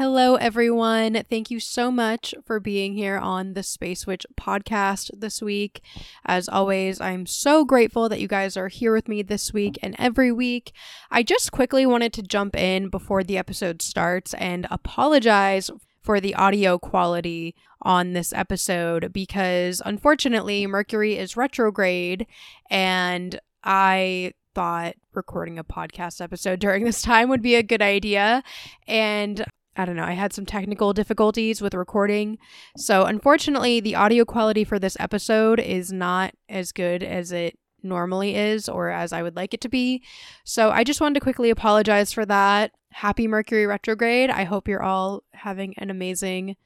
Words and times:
Hello, 0.00 0.36
everyone. 0.36 1.24
Thank 1.28 1.50
you 1.50 1.60
so 1.60 1.90
much 1.90 2.34
for 2.46 2.58
being 2.58 2.94
here 2.94 3.18
on 3.18 3.52
the 3.52 3.62
Space 3.62 4.06
Witch 4.06 4.24
podcast 4.34 5.10
this 5.14 5.42
week. 5.42 5.82
As 6.24 6.48
always, 6.48 7.02
I'm 7.02 7.26
so 7.26 7.66
grateful 7.66 8.08
that 8.08 8.18
you 8.18 8.26
guys 8.26 8.56
are 8.56 8.68
here 8.68 8.94
with 8.94 9.08
me 9.08 9.20
this 9.20 9.52
week 9.52 9.78
and 9.82 9.94
every 9.98 10.32
week. 10.32 10.72
I 11.10 11.22
just 11.22 11.52
quickly 11.52 11.84
wanted 11.84 12.14
to 12.14 12.22
jump 12.22 12.56
in 12.56 12.88
before 12.88 13.22
the 13.22 13.36
episode 13.36 13.82
starts 13.82 14.32
and 14.32 14.66
apologize 14.70 15.70
for 16.00 16.18
the 16.18 16.34
audio 16.34 16.78
quality 16.78 17.54
on 17.82 18.14
this 18.14 18.32
episode 18.32 19.12
because 19.12 19.82
unfortunately, 19.84 20.66
Mercury 20.66 21.18
is 21.18 21.36
retrograde 21.36 22.26
and 22.70 23.38
I 23.64 24.32
thought 24.54 24.94
recording 25.12 25.58
a 25.58 25.64
podcast 25.64 26.22
episode 26.22 26.58
during 26.60 26.84
this 26.84 27.02
time 27.02 27.28
would 27.28 27.42
be 27.42 27.54
a 27.54 27.62
good 27.62 27.82
idea. 27.82 28.42
And 28.88 29.44
I 29.80 29.86
don't 29.86 29.96
know, 29.96 30.04
I 30.04 30.12
had 30.12 30.34
some 30.34 30.44
technical 30.44 30.92
difficulties 30.92 31.62
with 31.62 31.72
recording. 31.72 32.36
So, 32.76 33.06
unfortunately, 33.06 33.80
the 33.80 33.94
audio 33.94 34.26
quality 34.26 34.62
for 34.62 34.78
this 34.78 34.94
episode 35.00 35.58
is 35.58 35.90
not 35.90 36.34
as 36.50 36.70
good 36.70 37.02
as 37.02 37.32
it 37.32 37.58
normally 37.82 38.36
is 38.36 38.68
or 38.68 38.90
as 38.90 39.14
I 39.14 39.22
would 39.22 39.36
like 39.36 39.54
it 39.54 39.62
to 39.62 39.70
be. 39.70 40.02
So, 40.44 40.70
I 40.70 40.84
just 40.84 41.00
wanted 41.00 41.14
to 41.14 41.20
quickly 41.20 41.48
apologize 41.48 42.12
for 42.12 42.26
that. 42.26 42.72
Happy 42.92 43.26
Mercury 43.26 43.66
retrograde. 43.66 44.28
I 44.28 44.44
hope 44.44 44.68
you're 44.68 44.82
all 44.82 45.22
having 45.32 45.72
an 45.78 45.88
amazing 45.88 46.56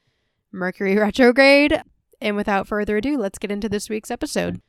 Mercury 0.50 0.96
retrograde. 0.98 1.80
And 2.20 2.34
without 2.34 2.66
further 2.66 2.96
ado, 2.96 3.16
let's 3.16 3.38
get 3.38 3.52
into 3.52 3.68
this 3.68 3.88
week's 3.88 4.10
episode. 4.10 4.60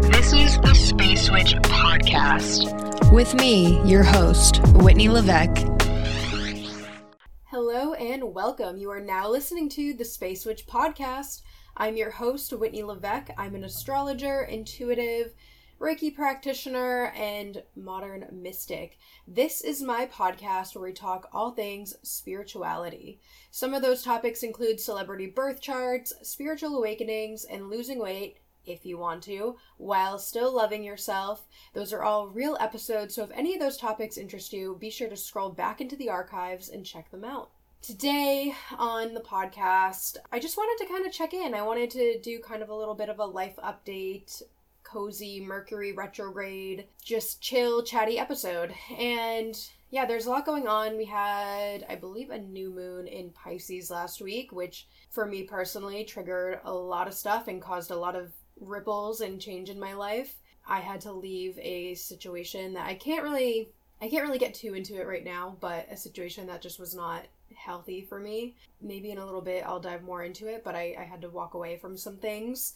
This 0.00 0.32
is 0.32 0.58
the 0.60 0.72
Space 0.74 1.30
Witch 1.30 1.54
Podcast. 1.56 2.85
With 3.12 3.34
me, 3.34 3.80
your 3.84 4.02
host, 4.02 4.60
Whitney 4.74 5.08
Levesque. 5.08 5.64
Hello 7.44 7.94
and 7.94 8.34
welcome. 8.34 8.76
You 8.76 8.90
are 8.90 9.00
now 9.00 9.30
listening 9.30 9.68
to 9.70 9.94
the 9.94 10.04
Space 10.04 10.44
Witch 10.44 10.66
Podcast. 10.66 11.42
I'm 11.76 11.96
your 11.96 12.10
host, 12.10 12.52
Whitney 12.52 12.82
Levesque. 12.82 13.30
I'm 13.38 13.54
an 13.54 13.64
astrologer, 13.64 14.42
intuitive, 14.42 15.34
Reiki 15.80 16.14
practitioner, 16.14 17.12
and 17.16 17.62
modern 17.76 18.26
mystic. 18.32 18.98
This 19.26 19.60
is 19.60 19.82
my 19.82 20.06
podcast 20.06 20.74
where 20.74 20.84
we 20.84 20.92
talk 20.92 21.28
all 21.32 21.52
things 21.52 21.94
spirituality. 22.02 23.20
Some 23.50 23.72
of 23.72 23.82
those 23.82 24.02
topics 24.02 24.42
include 24.42 24.80
celebrity 24.80 25.26
birth 25.26 25.60
charts, 25.60 26.12
spiritual 26.22 26.76
awakenings, 26.76 27.44
and 27.44 27.70
losing 27.70 28.00
weight 28.00 28.38
if 28.66 28.84
you 28.84 28.98
want 28.98 29.22
to, 29.24 29.56
while 29.76 30.18
still 30.18 30.54
loving 30.54 30.84
yourself. 30.84 31.46
Those 31.72 31.92
are 31.92 32.02
all 32.02 32.28
real 32.28 32.56
episodes, 32.60 33.14
so 33.14 33.24
if 33.24 33.30
any 33.32 33.54
of 33.54 33.60
those 33.60 33.76
topics 33.76 34.18
interest 34.18 34.52
you, 34.52 34.76
be 34.78 34.90
sure 34.90 35.08
to 35.08 35.16
scroll 35.16 35.50
back 35.50 35.80
into 35.80 35.96
the 35.96 36.10
archives 36.10 36.68
and 36.68 36.84
check 36.84 37.10
them 37.10 37.24
out. 37.24 37.50
Today 37.82 38.52
on 38.78 39.14
the 39.14 39.20
podcast, 39.20 40.16
I 40.32 40.40
just 40.40 40.56
wanted 40.56 40.84
to 40.84 40.92
kind 40.92 41.06
of 41.06 41.12
check 41.12 41.32
in. 41.34 41.54
I 41.54 41.62
wanted 41.62 41.90
to 41.90 42.18
do 42.20 42.40
kind 42.40 42.62
of 42.62 42.68
a 42.68 42.74
little 42.74 42.94
bit 42.94 43.08
of 43.08 43.20
a 43.20 43.24
life 43.24 43.56
update, 43.62 44.42
cozy 44.82 45.40
Mercury 45.40 45.92
retrograde, 45.92 46.86
just 47.02 47.40
chill, 47.40 47.82
chatty 47.82 48.18
episode. 48.18 48.74
And 48.98 49.56
yeah, 49.90 50.04
there's 50.04 50.26
a 50.26 50.30
lot 50.30 50.46
going 50.46 50.66
on. 50.66 50.96
We 50.96 51.04
had, 51.04 51.86
I 51.88 51.94
believe, 51.94 52.30
a 52.30 52.38
new 52.38 52.70
moon 52.70 53.06
in 53.06 53.30
Pisces 53.30 53.90
last 53.90 54.20
week, 54.20 54.52
which 54.52 54.88
for 55.10 55.26
me 55.26 55.44
personally 55.44 56.04
triggered 56.04 56.60
a 56.64 56.72
lot 56.72 57.06
of 57.06 57.14
stuff 57.14 57.46
and 57.46 57.62
caused 57.62 57.90
a 57.90 57.96
lot 57.96 58.16
of 58.16 58.32
ripples 58.60 59.20
and 59.20 59.40
change 59.40 59.70
in 59.70 59.78
my 59.78 59.92
life. 59.92 60.34
I 60.66 60.80
had 60.80 61.00
to 61.02 61.12
leave 61.12 61.58
a 61.58 61.94
situation 61.94 62.74
that 62.74 62.86
I 62.86 62.94
can't 62.94 63.22
really 63.22 63.70
I 64.00 64.08
can't 64.08 64.24
really 64.24 64.38
get 64.38 64.52
too 64.52 64.74
into 64.74 65.00
it 65.00 65.06
right 65.06 65.24
now, 65.24 65.56
but 65.60 65.86
a 65.90 65.96
situation 65.96 66.46
that 66.48 66.60
just 66.60 66.78
was 66.78 66.94
not 66.94 67.24
healthy 67.54 68.02
for 68.02 68.20
me. 68.20 68.54
Maybe 68.82 69.10
in 69.10 69.18
a 69.18 69.24
little 69.24 69.40
bit 69.40 69.64
I'll 69.66 69.80
dive 69.80 70.02
more 70.02 70.22
into 70.22 70.48
it, 70.48 70.62
but 70.64 70.74
I, 70.74 70.96
I 70.98 71.04
had 71.04 71.22
to 71.22 71.30
walk 71.30 71.54
away 71.54 71.78
from 71.78 71.96
some 71.96 72.16
things. 72.16 72.74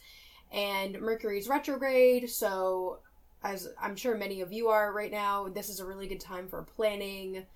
And 0.53 1.01
Mercury's 1.01 1.49
retrograde, 1.49 2.31
so 2.31 2.99
as 3.43 3.69
I'm 3.81 3.97
sure 3.97 4.17
many 4.17 4.41
of 4.41 4.53
you 4.53 4.69
are 4.69 4.93
right 4.93 5.11
now, 5.11 5.49
this 5.49 5.69
is 5.69 5.81
a 5.81 5.87
really 5.87 6.07
good 6.07 6.21
time 6.21 6.49
for 6.49 6.63
planning, 6.63 7.47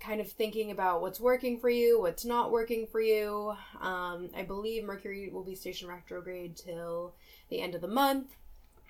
kind 0.00 0.20
of 0.20 0.30
thinking 0.30 0.70
about 0.70 1.00
what's 1.00 1.20
working 1.20 1.58
for 1.58 1.70
you, 1.70 2.00
what's 2.00 2.24
not 2.24 2.50
working 2.50 2.86
for 2.86 3.00
you. 3.00 3.54
Um, 3.80 4.30
I 4.36 4.42
believe 4.42 4.84
Mercury 4.84 5.30
will 5.32 5.44
be 5.44 5.54
station 5.54 5.88
retrograde 5.88 6.56
till 6.56 7.14
the 7.52 7.60
end 7.60 7.74
of 7.74 7.80
the 7.80 7.88
month. 7.88 8.36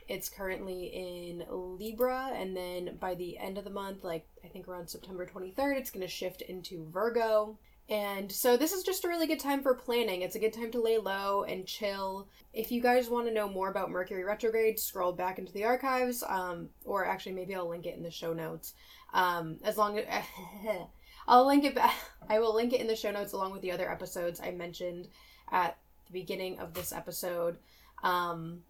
It's 0.08 0.28
currently 0.28 0.86
in 0.86 1.44
Libra, 1.50 2.30
and 2.34 2.56
then 2.56 2.96
by 3.00 3.14
the 3.14 3.38
end 3.38 3.58
of 3.58 3.64
the 3.64 3.70
month, 3.70 4.04
like 4.04 4.26
I 4.44 4.48
think 4.48 4.68
around 4.68 4.88
September 4.88 5.26
23rd, 5.26 5.76
it's 5.76 5.90
going 5.90 6.06
to 6.06 6.08
shift 6.08 6.42
into 6.42 6.86
Virgo. 6.90 7.58
And 7.88 8.30
so 8.30 8.56
this 8.56 8.72
is 8.72 8.84
just 8.84 9.04
a 9.04 9.08
really 9.08 9.26
good 9.26 9.40
time 9.40 9.62
for 9.62 9.74
planning. 9.74 10.22
It's 10.22 10.36
a 10.36 10.40
good 10.40 10.52
time 10.52 10.70
to 10.72 10.80
lay 10.80 10.98
low 10.98 11.42
and 11.42 11.66
chill. 11.66 12.28
If 12.52 12.70
you 12.70 12.80
guys 12.80 13.08
want 13.08 13.26
to 13.26 13.34
know 13.34 13.48
more 13.48 13.68
about 13.68 13.90
Mercury 13.90 14.24
retrograde, 14.24 14.78
scroll 14.78 15.12
back 15.12 15.38
into 15.38 15.52
the 15.52 15.64
archives, 15.64 16.22
um, 16.28 16.68
or 16.84 17.04
actually 17.04 17.32
maybe 17.32 17.54
I'll 17.54 17.68
link 17.68 17.86
it 17.86 17.96
in 17.96 18.02
the 18.02 18.10
show 18.10 18.32
notes. 18.32 18.74
Um, 19.12 19.58
as 19.64 19.76
long 19.76 19.98
as 19.98 20.24
I'll 21.26 21.46
link 21.46 21.64
it 21.64 21.74
back, 21.74 21.94
I 22.28 22.38
will 22.38 22.54
link 22.54 22.72
it 22.72 22.80
in 22.80 22.86
the 22.86 22.96
show 22.96 23.10
notes 23.10 23.32
along 23.32 23.52
with 23.52 23.62
the 23.62 23.72
other 23.72 23.90
episodes 23.90 24.40
I 24.40 24.52
mentioned 24.52 25.08
at 25.50 25.76
the 26.06 26.12
beginning 26.12 26.60
of 26.60 26.74
this 26.74 26.92
episode. 26.92 27.58
Um, 28.02 28.62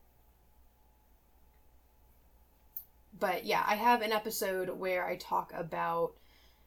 but 3.19 3.44
yeah, 3.44 3.65
I 3.66 3.76
have 3.76 4.03
an 4.03 4.12
episode 4.12 4.69
where 4.70 5.06
I 5.06 5.16
talk 5.16 5.53
about 5.54 6.12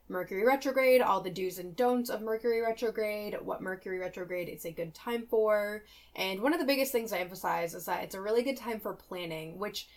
Mercury 0.08 0.46
retrograde, 0.46 1.02
all 1.02 1.22
the 1.22 1.32
do's 1.32 1.58
and 1.58 1.76
don'ts 1.76 2.10
of 2.10 2.22
Mercury 2.22 2.62
retrograde, 2.62 3.36
what 3.42 3.62
Mercury 3.62 3.98
retrograde 3.98 4.50
is 4.50 4.66
a 4.66 4.72
good 4.72 4.94
time 4.94 5.26
for. 5.28 5.84
And 6.16 6.42
one 6.42 6.54
of 6.54 6.60
the 6.60 6.66
biggest 6.66 6.92
things 6.92 7.12
I 7.12 7.18
emphasize 7.18 7.74
is 7.74 7.86
that 7.86 8.04
it's 8.04 8.16
a 8.16 8.22
really 8.22 8.44
good 8.44 8.58
time 8.58 8.80
for 8.80 8.94
planning, 8.94 9.58
which 9.58 9.88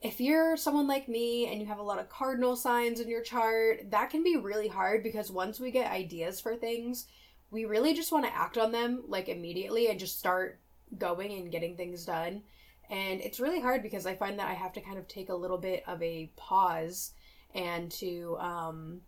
if 0.00 0.20
you're 0.20 0.56
someone 0.56 0.86
like 0.86 1.08
me 1.08 1.46
and 1.50 1.60
you 1.60 1.66
have 1.66 1.78
a 1.78 1.82
lot 1.82 1.98
of 1.98 2.08
cardinal 2.08 2.56
signs 2.56 3.00
in 3.00 3.08
your 3.08 3.22
chart, 3.22 3.90
that 3.90 4.10
can 4.10 4.22
be 4.22 4.36
really 4.36 4.68
hard 4.68 5.02
because 5.02 5.30
once 5.30 5.60
we 5.60 5.70
get 5.70 5.90
ideas 5.90 6.40
for 6.40 6.56
things, 6.56 7.06
we 7.50 7.64
really 7.64 7.94
just 7.94 8.12
want 8.12 8.24
to 8.24 8.36
act 8.36 8.56
on 8.56 8.72
them 8.72 9.02
like 9.06 9.28
immediately 9.28 9.88
and 9.88 9.98
just 9.98 10.18
start 10.18 10.58
going 10.96 11.32
and 11.32 11.50
getting 11.50 11.76
things 11.76 12.04
done. 12.04 12.42
And 12.90 13.20
it's 13.20 13.40
really 13.40 13.60
hard 13.60 13.82
because 13.82 14.06
I 14.06 14.14
find 14.14 14.38
that 14.38 14.48
I 14.48 14.54
have 14.54 14.72
to 14.74 14.80
kind 14.80 14.98
of 14.98 15.06
take 15.08 15.28
a 15.28 15.34
little 15.34 15.58
bit 15.58 15.84
of 15.86 16.02
a 16.02 16.30
pause 16.36 17.12
and 17.54 17.90
to, 17.92 18.36
um, 18.38 19.00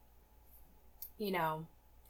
you 1.19 1.31
know, 1.31 1.67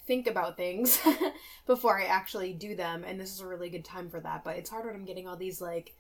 think 0.06 0.26
about 0.26 0.56
things 0.56 1.00
before 1.66 2.00
I 2.00 2.06
actually 2.06 2.52
do 2.52 2.74
them. 2.74 3.04
And 3.06 3.20
this 3.20 3.32
is 3.32 3.40
a 3.40 3.46
really 3.46 3.70
good 3.70 3.84
time 3.84 4.10
for 4.10 4.18
that. 4.20 4.42
But 4.42 4.56
it's 4.56 4.70
hard 4.70 4.86
when 4.86 4.94
I'm 4.94 5.04
getting 5.04 5.28
all 5.28 5.36
these 5.36 5.60
like 5.60 5.94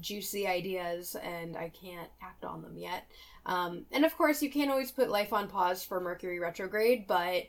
juicy 0.00 0.46
ideas 0.46 1.16
and 1.22 1.56
I 1.56 1.70
can't 1.70 2.10
act 2.22 2.44
on 2.44 2.62
them 2.62 2.76
yet. 2.76 3.08
Um, 3.46 3.86
and 3.92 4.04
of 4.04 4.16
course, 4.16 4.42
you 4.42 4.50
can't 4.50 4.70
always 4.70 4.92
put 4.92 5.10
life 5.10 5.32
on 5.32 5.48
pause 5.48 5.84
for 5.84 6.00
Mercury 6.00 6.38
retrograde, 6.38 7.06
but 7.06 7.46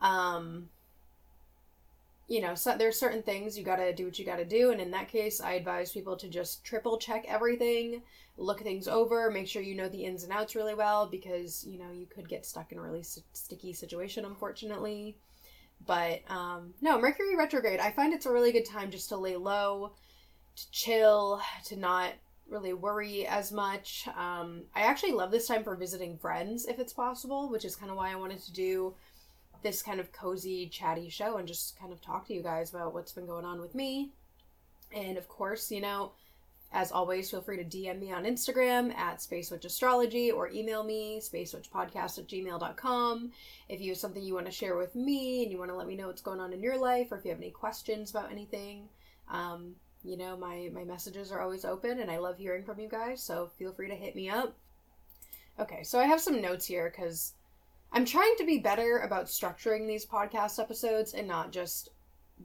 um, 0.00 0.68
you 2.26 2.40
know, 2.40 2.54
so 2.54 2.76
there's 2.76 2.98
certain 2.98 3.22
things 3.22 3.58
you 3.58 3.64
gotta 3.64 3.92
do 3.92 4.06
what 4.06 4.18
you 4.18 4.24
gotta 4.24 4.44
do, 4.44 4.70
and 4.70 4.80
in 4.80 4.90
that 4.92 5.08
case, 5.08 5.40
I 5.40 5.52
advise 5.52 5.92
people 5.92 6.16
to 6.16 6.28
just 6.28 6.64
triple 6.64 6.98
check 6.98 7.24
everything, 7.28 8.02
look 8.36 8.60
things 8.60 8.88
over, 8.88 9.30
make 9.30 9.46
sure 9.46 9.62
you 9.62 9.74
know 9.74 9.88
the 9.88 10.04
ins 10.04 10.24
and 10.24 10.32
outs 10.32 10.54
really 10.54 10.74
well, 10.74 11.06
because 11.06 11.64
you 11.66 11.78
know 11.78 11.90
you 11.92 12.06
could 12.06 12.28
get 12.28 12.46
stuck 12.46 12.72
in 12.72 12.78
a 12.78 12.82
really 12.82 13.02
sticky 13.02 13.72
situation, 13.72 14.24
unfortunately. 14.24 15.16
But 15.86 16.22
um, 16.30 16.72
no, 16.80 16.98
Mercury 16.98 17.36
retrograde, 17.36 17.80
I 17.80 17.90
find 17.90 18.14
it's 18.14 18.26
a 18.26 18.32
really 18.32 18.52
good 18.52 18.64
time 18.66 18.90
just 18.90 19.10
to 19.10 19.16
lay 19.16 19.36
low, 19.36 19.92
to 20.56 20.70
chill, 20.70 21.42
to 21.66 21.76
not 21.76 22.12
really 22.48 22.72
worry 22.72 23.26
as 23.26 23.52
much. 23.52 24.06
Um, 24.16 24.64
I 24.74 24.82
actually 24.82 25.12
love 25.12 25.30
this 25.30 25.46
time 25.46 25.64
for 25.64 25.76
visiting 25.76 26.18
friends 26.18 26.66
if 26.66 26.78
it's 26.78 26.92
possible, 26.92 27.50
which 27.50 27.64
is 27.64 27.76
kind 27.76 27.90
of 27.90 27.96
why 27.96 28.12
I 28.12 28.16
wanted 28.16 28.42
to 28.44 28.52
do 28.52 28.94
this 29.64 29.82
kind 29.82 29.98
of 29.98 30.12
cozy, 30.12 30.68
chatty 30.68 31.08
show 31.08 31.38
and 31.38 31.48
just 31.48 31.76
kind 31.80 31.92
of 31.92 32.00
talk 32.00 32.28
to 32.28 32.34
you 32.34 32.42
guys 32.42 32.70
about 32.70 32.94
what's 32.94 33.12
been 33.12 33.26
going 33.26 33.46
on 33.46 33.60
with 33.60 33.74
me. 33.74 34.10
And 34.94 35.18
of 35.18 35.26
course, 35.26 35.72
you 35.72 35.80
know, 35.80 36.12
as 36.70 36.92
always, 36.92 37.30
feel 37.30 37.40
free 37.40 37.56
to 37.56 37.64
DM 37.64 37.98
me 37.98 38.12
on 38.12 38.24
Instagram 38.24 38.94
at 38.94 39.18
Spacewitch 39.18 39.64
Astrology 39.64 40.30
or 40.30 40.50
email 40.50 40.84
me, 40.84 41.20
spacewitchpodcast 41.20 42.18
at 42.18 42.28
gmail.com. 42.28 43.32
If 43.68 43.80
you 43.80 43.92
have 43.92 43.98
something 43.98 44.22
you 44.22 44.34
want 44.34 44.46
to 44.46 44.52
share 44.52 44.76
with 44.76 44.94
me 44.94 45.44
and 45.44 45.50
you 45.50 45.58
want 45.58 45.70
to 45.70 45.76
let 45.76 45.86
me 45.86 45.96
know 45.96 46.08
what's 46.08 46.20
going 46.20 46.40
on 46.40 46.52
in 46.52 46.62
your 46.62 46.76
life 46.76 47.10
or 47.10 47.16
if 47.16 47.24
you 47.24 47.30
have 47.30 47.40
any 47.40 47.50
questions 47.50 48.10
about 48.10 48.30
anything, 48.30 48.88
um, 49.30 49.76
you 50.04 50.18
know, 50.18 50.36
my, 50.36 50.68
my 50.74 50.84
messages 50.84 51.32
are 51.32 51.40
always 51.40 51.64
open 51.64 52.00
and 52.00 52.10
I 52.10 52.18
love 52.18 52.36
hearing 52.36 52.64
from 52.64 52.78
you 52.78 52.88
guys, 52.88 53.22
so 53.22 53.50
feel 53.58 53.72
free 53.72 53.88
to 53.88 53.94
hit 53.94 54.14
me 54.14 54.28
up. 54.28 54.54
Okay, 55.58 55.84
so 55.84 55.98
I 55.98 56.04
have 56.04 56.20
some 56.20 56.42
notes 56.42 56.66
here 56.66 56.92
because 56.94 57.32
I'm 57.92 58.04
trying 58.04 58.34
to 58.38 58.44
be 58.44 58.58
better 58.58 58.98
about 58.98 59.26
structuring 59.26 59.86
these 59.86 60.06
podcast 60.06 60.58
episodes 60.58 61.14
and 61.14 61.28
not 61.28 61.52
just 61.52 61.90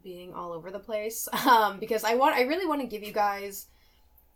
being 0.03 0.33
all 0.33 0.51
over 0.51 0.71
the 0.71 0.79
place. 0.79 1.27
Um, 1.45 1.79
because 1.79 2.03
I 2.03 2.15
want, 2.15 2.35
I 2.35 2.41
really 2.41 2.67
want 2.67 2.81
to 2.81 2.87
give 2.87 3.03
you 3.03 3.11
guys 3.11 3.67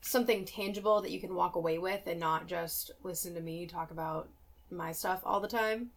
something 0.02 0.46
tangible 0.46 1.02
that 1.02 1.12
you 1.12 1.20
can 1.20 1.36
walk 1.36 1.56
away 1.56 1.78
with 1.78 2.08
and 2.08 2.20
not 2.20 2.48
just 2.48 2.92
listen 3.04 3.34
to 3.36 3.42
me 3.42 3.66
talk 3.66 3.92
about 3.92 4.30
my 4.72 4.92
stuff 4.92 5.22
all 5.24 5.40
the 5.40 5.48
time. 5.48 5.92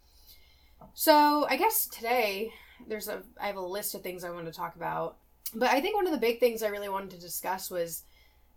So 0.95 1.47
I 1.49 1.57
guess 1.57 1.87
today 1.87 2.53
there's 2.87 3.09
a 3.09 3.23
I 3.41 3.47
have 3.47 3.57
a 3.57 3.61
list 3.61 3.95
of 3.95 4.03
things 4.03 4.25
I 4.25 4.31
want 4.31 4.47
to 4.47 4.53
talk 4.53 4.77
about. 4.77 5.17
But 5.55 5.71
I 5.71 5.81
think 5.81 5.97
one 5.97 6.07
of 6.07 6.13
the 6.13 6.19
big 6.19 6.41
things 6.41 6.63
I 6.63 6.69
really 6.69 6.89
wanted 6.89 7.11
to 7.11 7.21
discuss 7.21 7.71
was 7.71 8.05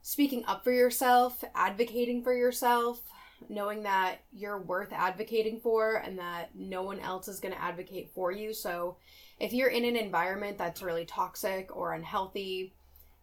speaking 0.01 0.43
up 0.45 0.63
for 0.63 0.71
yourself, 0.71 1.43
advocating 1.55 2.23
for 2.23 2.33
yourself, 2.33 3.01
knowing 3.47 3.83
that 3.83 4.17
you're 4.33 4.59
worth 4.59 4.91
advocating 4.91 5.59
for 5.59 5.95
and 5.95 6.19
that 6.19 6.49
no 6.55 6.83
one 6.83 6.99
else 6.99 7.27
is 7.27 7.39
going 7.39 7.53
to 7.53 7.61
advocate 7.61 8.11
for 8.13 8.31
you. 8.31 8.53
So 8.53 8.97
if 9.39 9.53
you're 9.53 9.69
in 9.69 9.85
an 9.85 9.95
environment 9.95 10.57
that's 10.57 10.81
really 10.81 11.05
toxic 11.05 11.75
or 11.75 11.93
unhealthy 11.93 12.73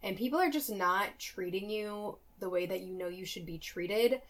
and 0.02 0.16
people 0.16 0.38
are 0.38 0.50
just 0.50 0.70
not 0.70 1.18
treating 1.18 1.68
you 1.68 2.18
the 2.38 2.48
way 2.48 2.66
that 2.66 2.80
you 2.80 2.94
know 2.94 3.08
you 3.08 3.26
should 3.26 3.46
be 3.46 3.58
treated, 3.58 4.20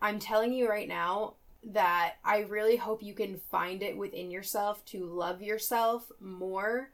I'm 0.00 0.18
telling 0.18 0.52
you 0.52 0.68
right 0.68 0.88
now 0.88 1.34
that 1.64 2.14
I 2.24 2.40
really 2.40 2.76
hope 2.76 3.02
you 3.02 3.14
can 3.14 3.40
find 3.50 3.82
it 3.82 3.96
within 3.96 4.30
yourself 4.30 4.84
to 4.86 5.06
love 5.06 5.42
yourself 5.42 6.10
more 6.20 6.90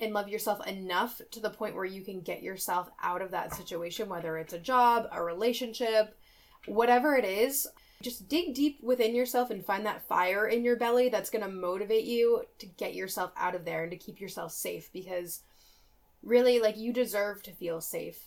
and 0.00 0.12
love 0.12 0.28
yourself 0.28 0.66
enough 0.66 1.20
to 1.30 1.40
the 1.40 1.50
point 1.50 1.76
where 1.76 1.84
you 1.84 2.02
can 2.02 2.20
get 2.20 2.42
yourself 2.42 2.90
out 3.02 3.22
of 3.22 3.30
that 3.30 3.54
situation, 3.54 4.08
whether 4.08 4.36
it's 4.36 4.52
a 4.52 4.58
job, 4.58 5.08
a 5.12 5.22
relationship, 5.22 6.18
whatever 6.66 7.16
it 7.16 7.24
is. 7.24 7.68
Just 8.02 8.28
dig 8.28 8.54
deep 8.54 8.82
within 8.82 9.14
yourself 9.14 9.50
and 9.50 9.64
find 9.64 9.86
that 9.86 10.06
fire 10.08 10.46
in 10.46 10.64
your 10.64 10.76
belly 10.76 11.08
that's 11.08 11.30
going 11.30 11.44
to 11.44 11.50
motivate 11.50 12.04
you 12.04 12.42
to 12.58 12.66
get 12.66 12.94
yourself 12.94 13.30
out 13.36 13.54
of 13.54 13.64
there 13.64 13.82
and 13.82 13.92
to 13.92 13.96
keep 13.96 14.20
yourself 14.20 14.50
safe 14.52 14.90
because 14.92 15.42
really, 16.22 16.58
like, 16.58 16.76
you 16.76 16.92
deserve 16.92 17.42
to 17.44 17.52
feel 17.52 17.80
safe. 17.80 18.18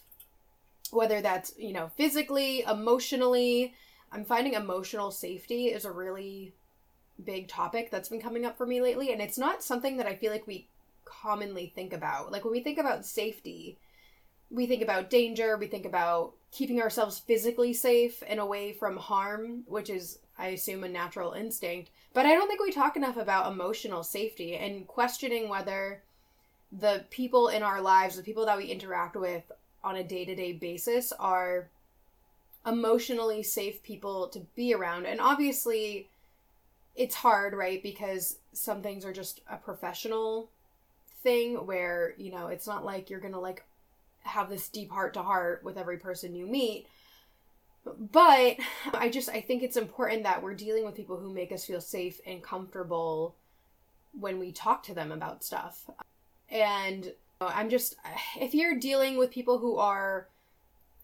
Whether 0.91 1.21
that's, 1.21 1.53
you 1.57 1.73
know, 1.73 1.89
physically, 1.97 2.61
emotionally, 2.61 3.73
I'm 4.11 4.23
finding 4.23 4.53
emotional 4.53 5.11
safety 5.11 5.65
is 5.65 5.83
a 5.83 5.91
really 5.91 6.53
big 7.21 7.47
topic 7.47 7.91
that's 7.91 8.09
been 8.09 8.21
coming 8.21 8.45
up 8.45 8.57
for 8.57 8.65
me 8.65 8.81
lately. 8.81 9.11
And 9.11 9.21
it's 9.21 9.37
not 9.37 9.63
something 9.63 9.97
that 9.97 10.07
I 10.07 10.15
feel 10.15 10.31
like 10.31 10.47
we 10.47 10.67
commonly 11.03 11.71
think 11.75 11.91
about. 11.91 12.31
Like 12.31 12.45
when 12.45 12.51
we 12.51 12.61
think 12.61 12.77
about 12.77 13.05
safety, 13.05 13.77
we 14.49 14.67
think 14.67 14.81
about 14.81 15.09
danger, 15.09 15.57
we 15.57 15.67
think 15.67 15.85
about 15.85 16.33
keeping 16.55 16.81
ourselves 16.81 17.19
physically 17.19 17.73
safe 17.73 18.23
and 18.25 18.39
away 18.39 18.71
from 18.71 18.95
harm, 18.95 19.63
which 19.67 19.89
is, 19.89 20.19
I 20.37 20.49
assume, 20.49 20.85
a 20.85 20.89
natural 20.89 21.33
instinct. 21.33 21.89
But 22.13 22.25
I 22.25 22.33
don't 22.33 22.47
think 22.47 22.61
we 22.61 22.71
talk 22.71 22.95
enough 22.95 23.17
about 23.17 23.51
emotional 23.51 24.03
safety 24.03 24.55
and 24.55 24.87
questioning 24.87 25.49
whether 25.49 26.01
the 26.71 27.03
people 27.09 27.49
in 27.49 27.61
our 27.61 27.81
lives, 27.81 28.15
the 28.15 28.23
people 28.23 28.45
that 28.45 28.57
we 28.57 28.67
interact 28.67 29.17
with 29.17 29.43
on 29.83 29.97
a 29.97 30.03
day 30.03 30.23
to 30.23 30.33
day 30.33 30.53
basis, 30.53 31.11
are 31.19 31.67
emotionally 32.65 33.43
safe 33.43 33.83
people 33.83 34.29
to 34.29 34.39
be 34.55 34.73
around. 34.73 35.05
And 35.05 35.19
obviously, 35.19 36.07
it's 36.95 37.15
hard, 37.15 37.53
right? 37.53 37.83
Because 37.83 38.37
some 38.53 38.81
things 38.81 39.03
are 39.03 39.11
just 39.11 39.41
a 39.49 39.57
professional 39.57 40.49
thing 41.21 41.65
where, 41.65 42.13
you 42.17 42.31
know, 42.31 42.47
it's 42.47 42.65
not 42.65 42.85
like 42.85 43.09
you're 43.09 43.19
going 43.19 43.33
to 43.33 43.39
like 43.39 43.65
have 44.25 44.49
this 44.49 44.69
deep 44.69 44.91
heart 44.91 45.13
to 45.13 45.23
heart 45.23 45.63
with 45.63 45.77
every 45.77 45.97
person 45.97 46.35
you 46.35 46.45
meet. 46.45 46.87
But 47.85 48.57
I 48.93 49.09
just 49.09 49.29
I 49.29 49.41
think 49.41 49.61
it's 49.63 49.77
important 49.77 50.23
that 50.23 50.41
we're 50.41 50.55
dealing 50.55 50.85
with 50.85 50.95
people 50.95 51.17
who 51.17 51.33
make 51.33 51.51
us 51.51 51.65
feel 51.65 51.81
safe 51.81 52.19
and 52.25 52.41
comfortable 52.41 53.35
when 54.19 54.39
we 54.39 54.51
talk 54.51 54.83
to 54.83 54.93
them 54.93 55.11
about 55.11 55.43
stuff. 55.43 55.89
And 56.49 57.13
I'm 57.39 57.69
just 57.69 57.95
if 58.39 58.53
you're 58.53 58.79
dealing 58.79 59.17
with 59.17 59.31
people 59.31 59.59
who 59.59 59.77
are 59.77 60.29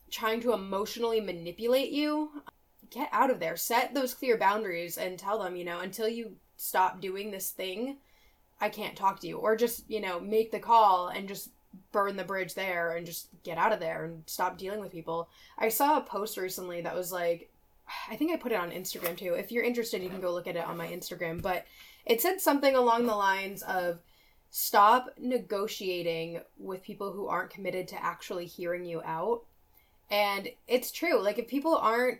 trying 0.09 0.41
to 0.41 0.53
emotionally 0.53 1.21
manipulate 1.21 1.91
you, 1.91 2.43
get 2.89 3.09
out 3.11 3.31
of 3.31 3.39
there. 3.39 3.55
Set 3.55 3.93
those 3.93 4.13
clear 4.13 4.37
boundaries 4.37 4.97
and 4.97 5.17
tell 5.17 5.41
them, 5.41 5.55
you 5.55 5.63
know, 5.63 5.79
until 5.79 6.07
you 6.07 6.35
stop 6.57 6.99
doing 6.99 7.31
this 7.31 7.51
thing, 7.51 7.97
I 8.59 8.69
can't 8.69 8.95
talk 8.95 9.19
to 9.21 9.27
you. 9.27 9.37
Or 9.37 9.55
just, 9.55 9.89
you 9.89 10.01
know, 10.01 10.19
make 10.19 10.51
the 10.51 10.59
call 10.59 11.07
and 11.07 11.27
just 11.27 11.49
burn 11.91 12.17
the 12.17 12.23
bridge 12.23 12.53
there 12.53 12.95
and 12.95 13.05
just 13.05 13.27
get 13.43 13.57
out 13.57 13.73
of 13.73 13.79
there 13.79 14.05
and 14.05 14.23
stop 14.25 14.57
dealing 14.57 14.79
with 14.79 14.91
people. 14.91 15.29
I 15.57 15.69
saw 15.69 15.97
a 15.97 16.01
post 16.01 16.37
recently 16.37 16.81
that 16.81 16.95
was 16.95 17.11
like, 17.11 17.49
I 18.09 18.15
think 18.15 18.31
I 18.31 18.37
put 18.37 18.51
it 18.51 18.59
on 18.59 18.71
Instagram 18.71 19.17
too. 19.17 19.33
If 19.33 19.51
you're 19.51 19.63
interested, 19.63 20.01
you 20.01 20.09
can 20.09 20.21
go 20.21 20.31
look 20.31 20.47
at 20.47 20.55
it 20.55 20.65
on 20.65 20.77
my 20.77 20.87
Instagram. 20.87 21.41
But 21.41 21.65
it 22.05 22.21
said 22.21 22.41
something 22.41 22.75
along 22.75 23.05
the 23.05 23.15
lines 23.15 23.61
of 23.63 23.99
stop 24.49 25.09
negotiating 25.17 26.41
with 26.57 26.83
people 26.83 27.11
who 27.11 27.27
aren't 27.27 27.51
committed 27.51 27.87
to 27.89 28.03
actually 28.03 28.45
hearing 28.45 28.85
you 28.85 29.01
out. 29.03 29.43
And 30.09 30.49
it's 30.67 30.91
true. 30.91 31.21
Like, 31.21 31.39
if 31.39 31.47
people 31.47 31.75
aren't 31.75 32.19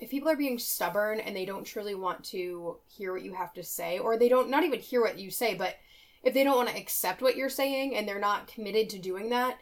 if 0.00 0.10
people 0.10 0.28
are 0.28 0.36
being 0.36 0.58
stubborn 0.58 1.20
and 1.20 1.34
they 1.34 1.44
don't 1.44 1.64
truly 1.64 1.94
want 1.94 2.24
to 2.24 2.76
hear 2.86 3.12
what 3.12 3.22
you 3.22 3.32
have 3.32 3.52
to 3.54 3.62
say, 3.62 3.98
or 3.98 4.16
they 4.16 4.28
don't 4.28 4.50
not 4.50 4.64
even 4.64 4.80
hear 4.80 5.00
what 5.00 5.18
you 5.18 5.30
say, 5.30 5.54
but 5.54 5.76
if 6.22 6.34
they 6.34 6.44
don't 6.44 6.56
want 6.56 6.68
to 6.68 6.76
accept 6.76 7.22
what 7.22 7.36
you're 7.36 7.48
saying 7.48 7.96
and 7.96 8.06
they're 8.06 8.20
not 8.20 8.46
committed 8.46 8.90
to 8.90 8.98
doing 8.98 9.30
that, 9.30 9.58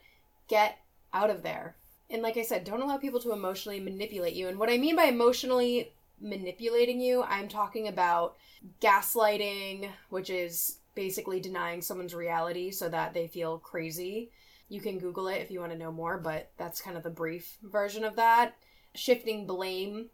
get 0.49 0.79
out 1.13 1.31
of 1.31 1.43
there. 1.43 1.77
And 2.09 2.23
like 2.23 2.37
I 2.37 2.43
said, 2.43 2.65
don't 2.65 2.83
allow 2.83 2.99
people 2.99 3.21
to 3.21 3.33
emotionally 3.33 3.81
manipulate 3.81 4.35
you. 4.35 4.49
And 4.49 4.59
what 4.59 4.71
I 4.71 4.79
mean 4.79 4.97
by 4.97 5.05
emotionally 5.05 5.93
manipulating 6.21 7.01
you, 7.01 7.23
I'm 7.25 7.49
talking 7.49 7.89
about 7.89 8.37
gaslighting, 8.81 9.91
which 10.09 10.31
is 10.31 10.79
basically 10.95 11.41
denying 11.41 11.83
someone's 11.83 12.15
reality 12.15 12.71
so 12.71 12.89
that 12.89 13.13
they 13.13 13.27
feel 13.27 13.59
crazy. 13.59 14.31
You 14.69 14.81
can 14.81 14.99
Google 14.99 15.29
it 15.29 15.43
if 15.43 15.51
you 15.51 15.61
want 15.61 15.73
to 15.73 15.79
know 15.79 15.93
more, 15.93 16.19
but 16.19 16.51
that's 16.57 16.81
kind 16.81 16.97
of 16.97 17.03
the 17.03 17.11
brief 17.11 17.59
version 17.63 18.05
of 18.05 18.17
that. 18.17 18.57
Shifting 18.95 19.47
blame 19.47 20.07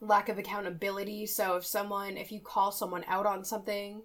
lack 0.00 0.28
of 0.28 0.38
accountability. 0.38 1.26
So 1.26 1.56
if 1.56 1.66
someone, 1.66 2.16
if 2.16 2.32
you 2.32 2.40
call 2.40 2.72
someone 2.72 3.04
out 3.06 3.26
on 3.26 3.44
something 3.44 4.02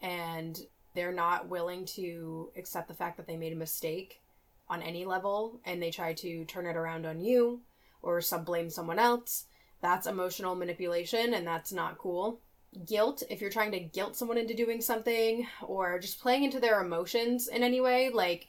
and 0.00 0.58
they're 0.94 1.12
not 1.12 1.48
willing 1.48 1.84
to 1.86 2.50
accept 2.56 2.88
the 2.88 2.94
fact 2.94 3.16
that 3.16 3.26
they 3.26 3.36
made 3.36 3.52
a 3.52 3.56
mistake 3.56 4.20
on 4.68 4.82
any 4.82 5.04
level 5.04 5.60
and 5.64 5.82
they 5.82 5.90
try 5.90 6.12
to 6.14 6.44
turn 6.44 6.66
it 6.66 6.76
around 6.76 7.06
on 7.06 7.20
you 7.20 7.60
or 8.02 8.20
sub 8.20 8.44
blame 8.44 8.70
someone 8.70 8.98
else, 8.98 9.46
that's 9.80 10.06
emotional 10.06 10.54
manipulation 10.54 11.34
and 11.34 11.46
that's 11.46 11.72
not 11.72 11.98
cool. 11.98 12.40
Guilt, 12.86 13.22
if 13.28 13.40
you're 13.40 13.50
trying 13.50 13.72
to 13.72 13.80
guilt 13.80 14.16
someone 14.16 14.38
into 14.38 14.54
doing 14.54 14.80
something 14.80 15.46
or 15.62 15.98
just 15.98 16.20
playing 16.20 16.44
into 16.44 16.58
their 16.58 16.80
emotions 16.80 17.48
in 17.48 17.62
any 17.62 17.80
way, 17.80 18.10
like, 18.10 18.48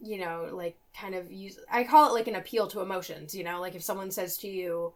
you 0.00 0.18
know, 0.18 0.48
like 0.52 0.78
kind 0.96 1.14
of 1.14 1.32
use, 1.32 1.58
I 1.70 1.82
call 1.82 2.08
it 2.08 2.12
like 2.14 2.28
an 2.28 2.36
appeal 2.36 2.68
to 2.68 2.80
emotions, 2.80 3.34
you 3.34 3.42
know, 3.42 3.60
like 3.60 3.74
if 3.74 3.82
someone 3.82 4.12
says 4.12 4.36
to 4.38 4.48
you, 4.48 4.92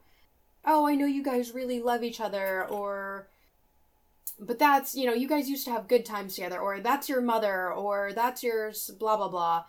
oh, 0.65 0.87
I 0.87 0.95
know 0.95 1.07
you 1.07 1.25
guys 1.25 1.53
really 1.53 1.81
love 1.81 2.05
each 2.05 2.21
other, 2.21 2.65
or, 2.69 3.27
but 4.39 4.59
that's, 4.59 4.95
you 4.95 5.07
know, 5.07 5.13
you 5.13 5.29
guys 5.29 5.49
used 5.49 5.65
to 5.67 5.73
have 5.73 5.89
good 5.89 6.05
times 6.05 6.35
together, 6.35 6.59
or 6.59 6.81
that's 6.81 7.09
your 7.09 7.21
mother, 7.21 7.73
or 7.73 8.13
that's 8.15 8.43
your 8.43 8.73
blah, 8.99 9.17
blah, 9.17 9.29
blah. 9.29 9.65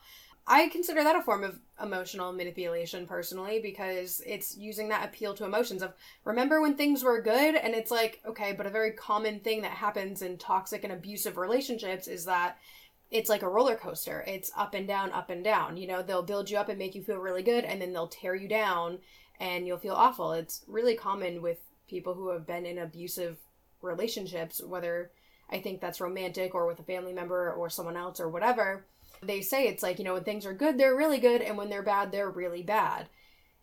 I 0.46 0.68
consider 0.70 1.04
that 1.04 1.16
a 1.16 1.22
form 1.22 1.44
of 1.44 1.60
emotional 1.82 2.34
manipulation 2.34 3.08
personally 3.08 3.60
because 3.62 4.22
it's 4.26 4.58
using 4.58 4.90
that 4.90 5.06
appeal 5.06 5.34
to 5.34 5.46
emotions 5.46 5.82
of 5.82 5.94
remember 6.26 6.62
when 6.62 6.76
things 6.76 7.02
were 7.02 7.22
good 7.22 7.56
and 7.56 7.74
it's 7.74 7.90
like 7.90 8.22
okay 8.26 8.54
but 8.54 8.68
a 8.68 8.70
very 8.70 8.92
common 8.92 9.40
thing 9.40 9.62
that 9.62 9.72
happens 9.72 10.22
in 10.22 10.38
toxic 10.38 10.84
and 10.84 10.94
abusive 10.94 11.36
relationships 11.36 12.08
is 12.08 12.26
that 12.26 12.58
it's 13.10 13.30
like 13.30 13.42
a 13.42 13.50
roller 13.50 13.76
coaster 13.76 14.24
it's 14.28 14.52
up 14.56 14.76
and 14.76 14.88
down 14.88 15.12
up 15.14 15.30
and 15.30 15.44
down 15.44 15.78
you 15.78 15.88
know 15.88 16.04
they'll 16.04 16.22
build 16.22 16.50
you 16.50 16.58
up 16.58 16.70
and 16.70 16.78
make 16.78 16.94
you 16.94 17.04
feel 17.04 17.18
really 17.18 17.44
good 17.44 17.66
and 17.66 17.82
then 17.82 17.92
they'll 17.92 18.08
tear 18.08 18.36
you 18.36 18.48
down 18.48 19.00
and 19.40 19.68
you'll 19.68 19.78
feel 19.78 19.96
awful. 19.96 20.32
It's 20.32 20.64
really 20.68 20.96
common 20.96 21.42
with 21.42 21.60
people 21.88 22.14
who 22.14 22.30
have 22.30 22.48
been 22.48 22.66
in 22.66 22.78
abusive 22.78 23.38
relationships, 23.84 24.62
whether 24.64 25.12
I 25.50 25.60
think 25.60 25.82
that's 25.82 26.02
romantic 26.02 26.56
or 26.56 26.66
with 26.66 26.80
a 26.80 26.84
family 26.84 27.14
member 27.14 27.52
or 27.52 27.70
someone 27.70 27.98
else 27.98 28.20
or 28.20 28.30
whatever. 28.30 28.86
They 29.22 29.42
say 29.42 29.68
it's 29.68 29.84
like, 29.84 30.00
you 30.00 30.06
know, 30.06 30.16
when 30.16 30.24
things 30.24 30.46
are 30.46 30.54
good, 30.54 30.78
they're 30.78 30.96
really 30.96 31.20
good, 31.20 31.42
and 31.42 31.58
when 31.58 31.70
they're 31.70 31.84
bad, 31.84 32.12
they're 32.12 32.30
really 32.30 32.64
bad. 32.64 33.08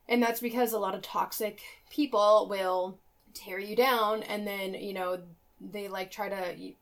And 0.09 0.23
that's 0.23 0.41
because 0.41 0.73
a 0.73 0.79
lot 0.79 0.95
of 0.95 1.03
toxic 1.03 1.61
people 1.91 2.47
will 2.49 2.99
tear 3.35 3.59
you 3.59 3.77
down 3.77 4.23
and 4.25 4.47
then, 4.47 4.75
you 4.75 4.93
know, 4.93 5.21
they 5.61 5.89
like 5.89 6.11
try 6.11 6.29
to 6.29 6.73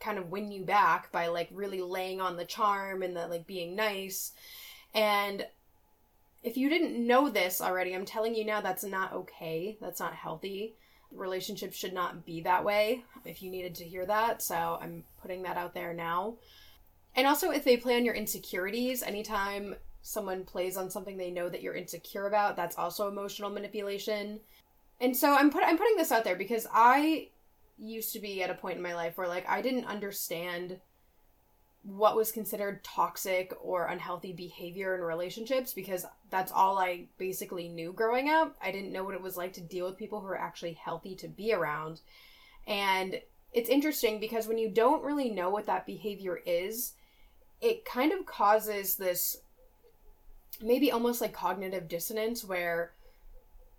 kind 0.00 0.18
of 0.18 0.30
win 0.30 0.50
you 0.50 0.64
back 0.64 1.10
by 1.12 1.28
like 1.28 1.48
really 1.52 1.80
laying 1.80 2.20
on 2.20 2.36
the 2.36 2.44
charm 2.44 3.02
and 3.02 3.16
the 3.16 3.26
like 3.26 3.46
being 3.46 3.74
nice. 3.74 4.32
And 4.94 5.46
if 6.42 6.56
you 6.56 6.68
didn't 6.68 7.06
know 7.06 7.28
this 7.28 7.60
already, 7.60 7.94
I'm 7.94 8.04
telling 8.04 8.34
you 8.34 8.44
now 8.44 8.60
that's 8.60 8.84
not 8.84 9.12
okay. 9.12 9.76
That's 9.80 10.00
not 10.00 10.14
healthy. 10.14 10.74
Relationships 11.14 11.76
should 11.76 11.92
not 11.92 12.24
be 12.24 12.40
that 12.42 12.64
way 12.64 13.04
if 13.24 13.42
you 13.42 13.50
needed 13.50 13.74
to 13.76 13.84
hear 13.84 14.06
that. 14.06 14.42
So 14.42 14.78
I'm 14.80 15.04
putting 15.20 15.42
that 15.42 15.56
out 15.56 15.74
there 15.74 15.92
now. 15.92 16.34
And 17.14 17.26
also, 17.26 17.50
if 17.50 17.64
they 17.64 17.76
play 17.76 17.96
on 17.96 18.04
your 18.04 18.14
insecurities, 18.14 19.02
anytime 19.02 19.76
someone 20.00 20.44
plays 20.44 20.76
on 20.76 20.90
something 20.90 21.16
they 21.16 21.30
know 21.30 21.48
that 21.48 21.62
you're 21.62 21.74
insecure 21.74 22.26
about, 22.26 22.56
that's 22.56 22.78
also 22.78 23.08
emotional 23.08 23.50
manipulation. 23.50 24.40
And 25.00 25.16
so 25.16 25.34
I'm 25.34 25.50
put 25.50 25.64
I'm 25.64 25.78
putting 25.78 25.96
this 25.96 26.12
out 26.12 26.24
there 26.24 26.36
because 26.36 26.66
I 26.72 27.28
used 27.78 28.12
to 28.12 28.20
be 28.20 28.42
at 28.42 28.50
a 28.50 28.54
point 28.54 28.76
in 28.76 28.82
my 28.82 28.94
life 28.94 29.18
where 29.18 29.28
like 29.28 29.48
I 29.48 29.60
didn't 29.60 29.86
understand 29.86 30.78
what 31.84 32.16
was 32.16 32.30
considered 32.30 32.84
toxic 32.84 33.52
or 33.60 33.86
unhealthy 33.86 34.32
behavior 34.32 34.94
in 34.94 35.00
relationships 35.00 35.72
because 35.72 36.06
that's 36.30 36.52
all 36.52 36.78
I 36.78 37.06
basically 37.18 37.68
knew 37.68 37.92
growing 37.92 38.28
up. 38.30 38.56
I 38.62 38.70
didn't 38.70 38.92
know 38.92 39.02
what 39.02 39.14
it 39.14 39.22
was 39.22 39.36
like 39.36 39.52
to 39.54 39.60
deal 39.60 39.86
with 39.86 39.98
people 39.98 40.20
who 40.20 40.28
are 40.28 40.38
actually 40.38 40.74
healthy 40.74 41.16
to 41.16 41.28
be 41.28 41.52
around. 41.52 42.00
And 42.68 43.20
it's 43.52 43.68
interesting 43.68 44.20
because 44.20 44.46
when 44.46 44.58
you 44.58 44.68
don't 44.68 45.02
really 45.02 45.30
know 45.30 45.50
what 45.50 45.66
that 45.66 45.84
behavior 45.84 46.40
is, 46.46 46.92
it 47.60 47.84
kind 47.84 48.12
of 48.12 48.26
causes 48.26 48.96
this 48.96 49.38
maybe 50.60 50.92
almost 50.92 51.20
like 51.20 51.32
cognitive 51.32 51.88
dissonance 51.88 52.44
where 52.44 52.92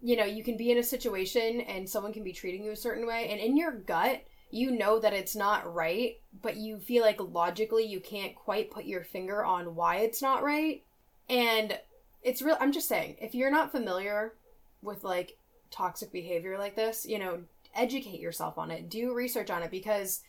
you 0.01 0.17
know 0.17 0.25
you 0.25 0.43
can 0.43 0.57
be 0.57 0.71
in 0.71 0.77
a 0.77 0.83
situation 0.83 1.61
and 1.61 1.89
someone 1.89 2.11
can 2.11 2.23
be 2.23 2.33
treating 2.33 2.63
you 2.63 2.71
a 2.71 2.75
certain 2.75 3.07
way 3.07 3.29
and 3.29 3.39
in 3.39 3.55
your 3.55 3.71
gut 3.71 4.21
you 4.53 4.71
know 4.71 4.99
that 4.99 5.13
it's 5.13 5.35
not 5.35 5.73
right 5.73 6.19
but 6.41 6.57
you 6.57 6.79
feel 6.79 7.03
like 7.03 7.19
logically 7.19 7.85
you 7.85 7.99
can't 7.99 8.35
quite 8.35 8.71
put 8.71 8.85
your 8.85 9.03
finger 9.03 9.43
on 9.43 9.75
why 9.75 9.97
it's 9.97 10.21
not 10.21 10.43
right. 10.43 10.83
And 11.29 11.79
it's 12.21 12.41
real 12.41 12.57
i'm 12.61 12.71
just 12.71 12.87
saying 12.87 13.17
if 13.19 13.35
you're 13.35 13.51
not 13.51 13.71
familiar 13.71 14.33
with 14.81 15.03
like 15.03 15.37
toxic 15.71 16.09
behavior 16.09 16.57
like 16.57 16.73
this 16.73 17.05
you 17.05 17.19
know 17.19 17.41
educate 17.75 18.19
yourself 18.19 18.57
on 18.57 18.71
it. 18.71 18.89
Do 18.89 19.13
research 19.13 19.49
on 19.49 19.63
it 19.63 19.71
because 19.71 20.21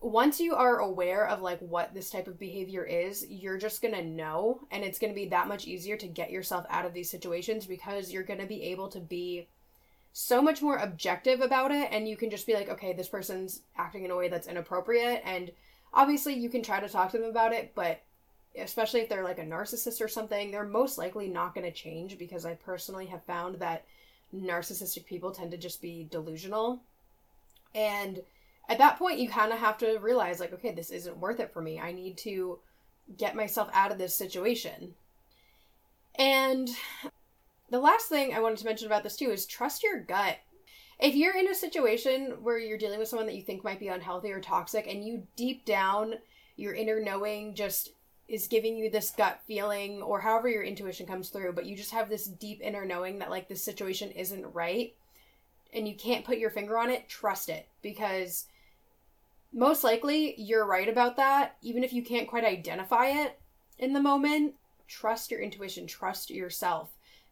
once 0.00 0.40
you 0.40 0.54
are 0.54 0.78
aware 0.78 1.26
of 1.28 1.40
like 1.40 1.60
what 1.60 1.94
this 1.94 2.10
type 2.10 2.26
of 2.26 2.38
behavior 2.38 2.84
is, 2.84 3.24
you're 3.28 3.58
just 3.58 3.82
going 3.82 3.94
to 3.94 4.04
know 4.04 4.60
and 4.70 4.82
it's 4.82 4.98
going 4.98 5.12
to 5.12 5.18
be 5.18 5.28
that 5.28 5.48
much 5.48 5.66
easier 5.66 5.96
to 5.96 6.08
get 6.08 6.30
yourself 6.30 6.66
out 6.68 6.84
of 6.84 6.92
these 6.92 7.10
situations 7.10 7.66
because 7.66 8.12
you're 8.12 8.24
going 8.24 8.40
to 8.40 8.46
be 8.46 8.62
able 8.64 8.88
to 8.88 9.00
be 9.00 9.48
so 10.12 10.42
much 10.42 10.60
more 10.60 10.76
objective 10.76 11.40
about 11.40 11.70
it 11.70 11.88
and 11.90 12.08
you 12.08 12.16
can 12.16 12.30
just 12.30 12.46
be 12.46 12.54
like, 12.54 12.68
okay, 12.68 12.92
this 12.92 13.08
person's 13.08 13.62
acting 13.76 14.04
in 14.04 14.10
a 14.10 14.16
way 14.16 14.28
that's 14.28 14.46
inappropriate 14.46 15.22
and 15.24 15.50
obviously 15.94 16.34
you 16.34 16.48
can 16.48 16.62
try 16.62 16.80
to 16.80 16.88
talk 16.88 17.10
to 17.10 17.18
them 17.18 17.30
about 17.30 17.52
it, 17.52 17.72
but 17.74 18.02
especially 18.58 19.00
if 19.00 19.08
they're 19.08 19.24
like 19.24 19.38
a 19.38 19.44
narcissist 19.44 20.02
or 20.02 20.08
something, 20.08 20.50
they're 20.50 20.64
most 20.64 20.98
likely 20.98 21.28
not 21.28 21.54
going 21.54 21.66
to 21.66 21.72
change 21.72 22.18
because 22.18 22.44
I 22.44 22.54
personally 22.54 23.06
have 23.06 23.24
found 23.24 23.56
that 23.60 23.84
narcissistic 24.34 25.06
people 25.06 25.30
tend 25.30 25.50
to 25.52 25.56
just 25.56 25.80
be 25.80 26.06
delusional. 26.10 26.80
And 27.74 28.22
at 28.68 28.78
that 28.78 28.98
point 28.98 29.18
you 29.18 29.28
kind 29.28 29.52
of 29.52 29.58
have 29.58 29.78
to 29.78 29.98
realize 29.98 30.40
like 30.40 30.52
okay 30.52 30.72
this 30.72 30.90
isn't 30.90 31.18
worth 31.18 31.40
it 31.40 31.52
for 31.52 31.60
me 31.60 31.78
i 31.78 31.92
need 31.92 32.16
to 32.16 32.58
get 33.16 33.36
myself 33.36 33.68
out 33.72 33.92
of 33.92 33.98
this 33.98 34.14
situation 34.14 34.94
and 36.16 36.70
the 37.72 37.80
last 37.80 38.06
thing 38.06 38.34
i 38.34 38.40
wanted 38.40 38.58
to 38.58 38.66
mention 38.66 38.86
about 38.86 39.02
this 39.02 39.16
too 39.16 39.30
is 39.30 39.46
trust 39.46 39.82
your 39.82 40.00
gut. 40.00 40.36
If 41.00 41.16
you're 41.16 41.36
in 41.36 41.48
a 41.48 41.54
situation 41.54 42.36
where 42.42 42.58
you're 42.58 42.78
dealing 42.78 43.00
with 43.00 43.08
someone 43.08 43.26
that 43.26 43.34
you 43.34 43.42
think 43.42 43.64
might 43.64 43.80
be 43.80 43.88
unhealthy 43.88 44.30
or 44.30 44.40
toxic 44.40 44.86
and 44.86 45.04
you 45.04 45.26
deep 45.34 45.64
down 45.64 46.14
your 46.54 46.74
inner 46.74 47.00
knowing 47.00 47.54
just 47.56 47.94
is 48.28 48.46
giving 48.46 48.76
you 48.76 48.90
this 48.90 49.10
gut 49.10 49.40
feeling 49.46 50.02
or 50.02 50.20
however 50.20 50.48
your 50.48 50.62
intuition 50.62 51.06
comes 51.06 51.30
through 51.30 51.54
but 51.54 51.64
you 51.64 51.74
just 51.74 51.90
have 51.90 52.08
this 52.08 52.26
deep 52.26 52.60
inner 52.62 52.84
knowing 52.84 53.18
that 53.18 53.30
like 53.30 53.48
this 53.48 53.64
situation 53.64 54.10
isn't 54.12 54.52
right 54.52 54.94
and 55.72 55.88
you 55.88 55.96
can't 55.96 56.26
put 56.26 56.38
your 56.38 56.50
finger 56.50 56.78
on 56.78 56.90
it 56.90 57.08
trust 57.08 57.48
it. 57.48 57.66
Because 57.80 58.44
most 59.50 59.82
likely 59.82 60.34
you're 60.38 60.66
right 60.66 60.88
about 60.88 61.16
that. 61.16 61.56
Even 61.62 61.82
if 61.82 61.92
you 61.92 62.02
can't 62.02 62.28
quite 62.28 62.44
identify 62.44 63.06
it 63.06 63.40
in 63.78 63.94
the 63.94 64.00
moment 64.00 64.54
trust 64.86 65.30
your 65.30 65.40
intuition 65.40 65.86
trust 65.86 66.30
yourself 66.30 66.90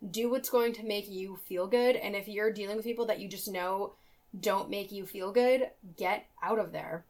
do 0.09 0.31
what's 0.31 0.51
going 0.51 0.73
to 0.73 0.85
make 0.85 1.09
you 1.09 1.37
feel 1.37 1.67
good 1.67 1.97
and 1.97 2.15
if 2.15 2.29
you're 2.29 2.53
dealing 2.53 2.77
with 2.77 2.85
people 2.85 3.07
that 3.07 3.21
you 3.21 3.29
just 3.29 3.51
know 3.51 3.93
don't 4.39 4.71
make 4.71 4.93
you 4.93 5.05
feel 5.05 5.33
good 5.33 5.69
get 5.97 6.27
out 6.43 6.59
of 6.59 6.73
there 6.73 7.05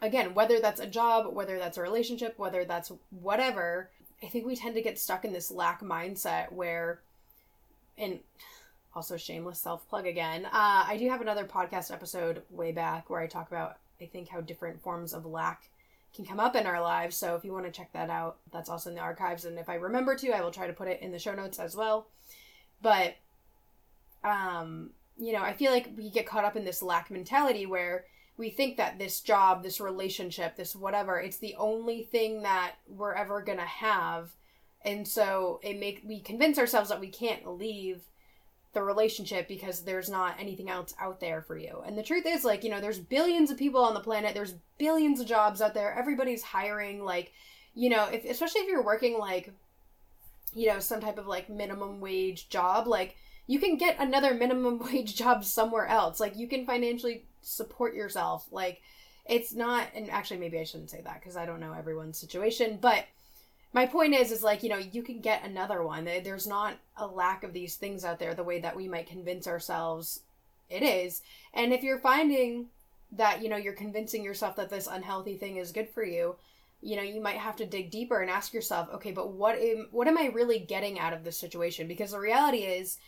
again 0.00 0.34
whether 0.34 0.58
that's 0.58 0.80
a 0.80 0.86
job 0.86 1.32
whether 1.34 1.58
that's 1.58 1.78
a 1.78 1.82
relationship 1.82 2.38
whether 2.38 2.64
that's 2.64 2.90
whatever 3.10 3.90
i 4.22 4.26
think 4.26 4.46
we 4.46 4.56
tend 4.56 4.74
to 4.74 4.82
get 4.82 4.98
stuck 4.98 5.24
in 5.24 5.32
this 5.32 5.50
lack 5.50 5.80
mindset 5.80 6.50
where 6.52 7.00
and 7.96 8.18
also 8.94 9.16
shameless 9.16 9.60
self 9.60 9.88
plug 9.88 10.06
again 10.06 10.46
uh, 10.46 10.84
i 10.86 10.96
do 10.98 11.08
have 11.08 11.20
another 11.20 11.44
podcast 11.44 11.92
episode 11.92 12.42
way 12.50 12.72
back 12.72 13.08
where 13.08 13.20
i 13.20 13.26
talk 13.26 13.48
about 13.48 13.76
I 14.02 14.06
think 14.06 14.28
how 14.28 14.40
different 14.40 14.82
forms 14.82 15.14
of 15.14 15.24
lack 15.24 15.70
can 16.14 16.26
come 16.26 16.40
up 16.40 16.56
in 16.56 16.66
our 16.66 16.80
lives. 16.80 17.16
So 17.16 17.36
if 17.36 17.44
you 17.44 17.52
want 17.52 17.64
to 17.64 17.70
check 17.70 17.92
that 17.92 18.10
out, 18.10 18.36
that's 18.52 18.68
also 18.68 18.90
in 18.90 18.96
the 18.96 19.02
archives. 19.02 19.44
And 19.44 19.58
if 19.58 19.68
I 19.68 19.76
remember 19.76 20.14
to, 20.16 20.30
I 20.32 20.42
will 20.42 20.50
try 20.50 20.66
to 20.66 20.72
put 20.72 20.88
it 20.88 21.00
in 21.00 21.12
the 21.12 21.18
show 21.18 21.34
notes 21.34 21.58
as 21.58 21.74
well. 21.74 22.06
But, 22.82 23.16
um, 24.24 24.90
you 25.16 25.32
know, 25.32 25.42
I 25.42 25.52
feel 25.52 25.72
like 25.72 25.90
we 25.96 26.10
get 26.10 26.26
caught 26.26 26.44
up 26.44 26.56
in 26.56 26.64
this 26.64 26.82
lack 26.82 27.10
mentality 27.10 27.64
where 27.64 28.04
we 28.36 28.50
think 28.50 28.76
that 28.76 28.98
this 28.98 29.20
job, 29.20 29.62
this 29.62 29.80
relationship, 29.80 30.56
this 30.56 30.74
whatever, 30.74 31.20
it's 31.20 31.38
the 31.38 31.54
only 31.56 32.02
thing 32.02 32.42
that 32.42 32.72
we're 32.88 33.14
ever 33.14 33.40
gonna 33.42 33.64
have. 33.64 34.32
And 34.84 35.06
so 35.06 35.60
it 35.62 35.78
make 35.78 36.02
we 36.04 36.20
convince 36.20 36.58
ourselves 36.58 36.88
that 36.88 37.00
we 37.00 37.08
can't 37.08 37.46
leave 37.46 38.02
the 38.72 38.82
relationship 38.82 39.48
because 39.48 39.82
there's 39.82 40.08
not 40.08 40.40
anything 40.40 40.70
else 40.70 40.94
out 40.98 41.20
there 41.20 41.42
for 41.42 41.58
you. 41.58 41.82
And 41.86 41.96
the 41.96 42.02
truth 42.02 42.24
is 42.26 42.44
like, 42.44 42.64
you 42.64 42.70
know, 42.70 42.80
there's 42.80 42.98
billions 42.98 43.50
of 43.50 43.58
people 43.58 43.84
on 43.84 43.94
the 43.94 44.00
planet, 44.00 44.34
there's 44.34 44.54
billions 44.78 45.20
of 45.20 45.26
jobs 45.26 45.60
out 45.60 45.74
there. 45.74 45.94
Everybody's 45.96 46.42
hiring 46.42 47.04
like, 47.04 47.32
you 47.74 47.90
know, 47.90 48.04
if 48.06 48.24
especially 48.24 48.62
if 48.62 48.68
you're 48.68 48.82
working 48.82 49.18
like 49.18 49.52
you 50.54 50.66
know, 50.68 50.78
some 50.78 51.00
type 51.00 51.18
of 51.18 51.26
like 51.26 51.48
minimum 51.48 52.00
wage 52.00 52.48
job, 52.48 52.86
like 52.86 53.16
you 53.46 53.58
can 53.58 53.76
get 53.76 53.96
another 53.98 54.34
minimum 54.34 54.78
wage 54.92 55.14
job 55.14 55.44
somewhere 55.44 55.86
else. 55.86 56.20
Like 56.20 56.36
you 56.36 56.48
can 56.48 56.66
financially 56.66 57.24
support 57.42 57.94
yourself. 57.94 58.46
Like 58.50 58.80
it's 59.26 59.54
not 59.54 59.88
and 59.94 60.10
actually 60.10 60.38
maybe 60.38 60.58
I 60.58 60.64
shouldn't 60.64 60.90
say 60.90 61.00
that 61.02 61.22
cuz 61.22 61.36
I 61.36 61.46
don't 61.46 61.60
know 61.60 61.72
everyone's 61.72 62.18
situation, 62.18 62.78
but 62.80 63.06
my 63.72 63.86
point 63.86 64.14
is 64.14 64.30
is 64.30 64.42
like 64.42 64.62
you 64.62 64.68
know 64.68 64.78
you 64.78 65.02
can 65.02 65.20
get 65.20 65.44
another 65.44 65.82
one 65.82 66.04
there's 66.04 66.46
not 66.46 66.74
a 66.96 67.06
lack 67.06 67.42
of 67.42 67.52
these 67.52 67.76
things 67.76 68.04
out 68.04 68.18
there 68.18 68.34
the 68.34 68.44
way 68.44 68.60
that 68.60 68.76
we 68.76 68.88
might 68.88 69.06
convince 69.06 69.46
ourselves 69.46 70.20
it 70.68 70.82
is 70.82 71.22
and 71.54 71.72
if 71.72 71.82
you're 71.82 71.98
finding 71.98 72.66
that 73.10 73.42
you 73.42 73.48
know 73.48 73.56
you're 73.56 73.72
convincing 73.72 74.24
yourself 74.24 74.56
that 74.56 74.70
this 74.70 74.86
unhealthy 74.86 75.36
thing 75.36 75.56
is 75.56 75.72
good 75.72 75.88
for 75.88 76.04
you 76.04 76.36
you 76.82 76.96
know 76.96 77.02
you 77.02 77.20
might 77.20 77.36
have 77.36 77.56
to 77.56 77.66
dig 77.66 77.90
deeper 77.90 78.20
and 78.20 78.30
ask 78.30 78.52
yourself 78.52 78.88
okay 78.92 79.12
but 79.12 79.32
what 79.32 79.58
am 79.58 79.88
what 79.90 80.08
am 80.08 80.18
i 80.18 80.26
really 80.26 80.58
getting 80.58 80.98
out 80.98 81.12
of 81.12 81.24
this 81.24 81.38
situation 81.38 81.86
because 81.86 82.10
the 82.10 82.18
reality 82.18 82.58
is 82.58 82.98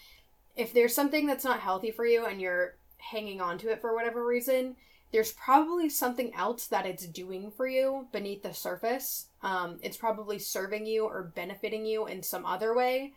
if 0.56 0.72
there's 0.72 0.94
something 0.94 1.26
that's 1.26 1.44
not 1.44 1.60
healthy 1.60 1.90
for 1.90 2.06
you 2.06 2.24
and 2.24 2.40
you're 2.40 2.74
hanging 2.98 3.40
on 3.40 3.58
to 3.58 3.70
it 3.70 3.80
for 3.80 3.94
whatever 3.94 4.24
reason 4.24 4.76
there's 5.14 5.30
probably 5.30 5.88
something 5.88 6.34
else 6.34 6.66
that 6.66 6.86
it's 6.86 7.06
doing 7.06 7.52
for 7.52 7.68
you 7.68 8.08
beneath 8.10 8.42
the 8.42 8.52
surface. 8.52 9.26
Um, 9.44 9.78
it's 9.80 9.96
probably 9.96 10.40
serving 10.40 10.86
you 10.86 11.04
or 11.04 11.30
benefiting 11.36 11.86
you 11.86 12.08
in 12.08 12.20
some 12.20 12.44
other 12.44 12.74
way. 12.74 13.12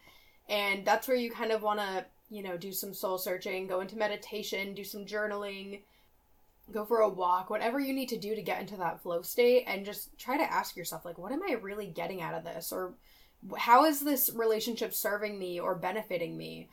And 0.48 0.86
that's 0.86 1.08
where 1.08 1.18
you 1.18 1.32
kind 1.32 1.52
of 1.52 1.64
want 1.64 1.80
to, 1.80 2.06
you 2.30 2.44
know, 2.44 2.56
do 2.56 2.72
some 2.72 2.94
soul 2.94 3.18
searching, 3.18 3.66
go 3.66 3.80
into 3.80 3.98
meditation, 3.98 4.76
do 4.76 4.84
some 4.84 5.06
journaling, 5.06 5.80
go 6.72 6.86
for 6.86 7.00
a 7.00 7.10
walk, 7.10 7.50
whatever 7.50 7.80
you 7.80 7.94
need 7.94 8.10
to 8.10 8.18
do 8.18 8.36
to 8.36 8.42
get 8.42 8.60
into 8.60 8.78
that 8.78 9.02
flow 9.02 9.22
state 9.22 9.64
and 9.68 9.86
just 9.86 10.18
try 10.18 10.38
to 10.38 10.52
ask 10.52 10.76
yourself, 10.76 11.06
like, 11.06 11.18
what 11.18 11.32
am 11.32 11.44
I 11.48 11.54
really 11.54 11.88
getting 11.88 12.22
out 12.22 12.34
of 12.34 12.44
this? 12.44 12.72
Or 12.72 12.94
how 13.58 13.86
is 13.86 14.02
this 14.02 14.32
relationship 14.34 14.94
serving 14.94 15.38
me 15.40 15.60
or 15.60 15.76
benefiting 15.76 16.38
me? 16.38 16.70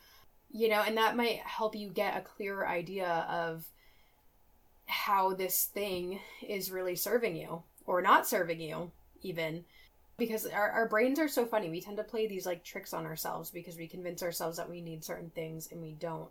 You 0.50 0.68
know, 0.68 0.82
and 0.86 0.96
that 0.96 1.16
might 1.16 1.38
help 1.38 1.74
you 1.74 1.88
get 1.90 2.16
a 2.16 2.22
clearer 2.22 2.66
idea 2.66 3.26
of 3.28 3.64
how 4.86 5.34
this 5.34 5.64
thing 5.64 6.20
is 6.46 6.70
really 6.70 6.96
serving 6.96 7.36
you 7.36 7.62
or 7.86 8.02
not 8.02 8.26
serving 8.26 8.60
you 8.60 8.90
even 9.22 9.64
because 10.16 10.46
our, 10.46 10.70
our 10.70 10.88
brains 10.88 11.18
are 11.18 11.28
so 11.28 11.46
funny 11.46 11.70
we 11.70 11.80
tend 11.80 11.96
to 11.96 12.04
play 12.04 12.26
these 12.26 12.46
like 12.46 12.62
tricks 12.62 12.92
on 12.92 13.06
ourselves 13.06 13.50
because 13.50 13.76
we 13.76 13.86
convince 13.86 14.22
ourselves 14.22 14.58
that 14.58 14.68
we 14.68 14.80
need 14.80 15.02
certain 15.02 15.30
things 15.30 15.68
and 15.72 15.80
we 15.80 15.92
don't 15.92 16.28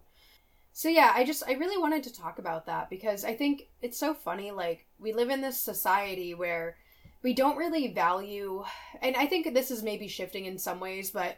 so 0.73 0.89
yeah 0.89 1.11
i 1.15 1.23
just 1.23 1.43
i 1.47 1.53
really 1.53 1.77
wanted 1.77 2.03
to 2.03 2.13
talk 2.13 2.39
about 2.39 2.65
that 2.65 2.89
because 2.89 3.23
i 3.23 3.33
think 3.33 3.67
it's 3.81 3.97
so 3.97 4.13
funny 4.13 4.51
like 4.51 4.85
we 4.99 5.13
live 5.13 5.29
in 5.29 5.41
this 5.41 5.59
society 5.59 6.33
where 6.33 6.75
we 7.21 7.33
don't 7.33 7.57
really 7.57 7.87
value 7.93 8.63
and 9.01 9.15
i 9.15 9.25
think 9.25 9.53
this 9.53 9.71
is 9.71 9.81
maybe 9.81 10.07
shifting 10.07 10.45
in 10.45 10.57
some 10.57 10.79
ways 10.79 11.11
but 11.11 11.37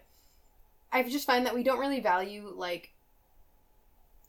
i 0.91 1.03
just 1.03 1.27
find 1.27 1.45
that 1.45 1.53
we 1.53 1.63
don't 1.63 1.79
really 1.79 1.99
value 1.99 2.51
like 2.55 2.91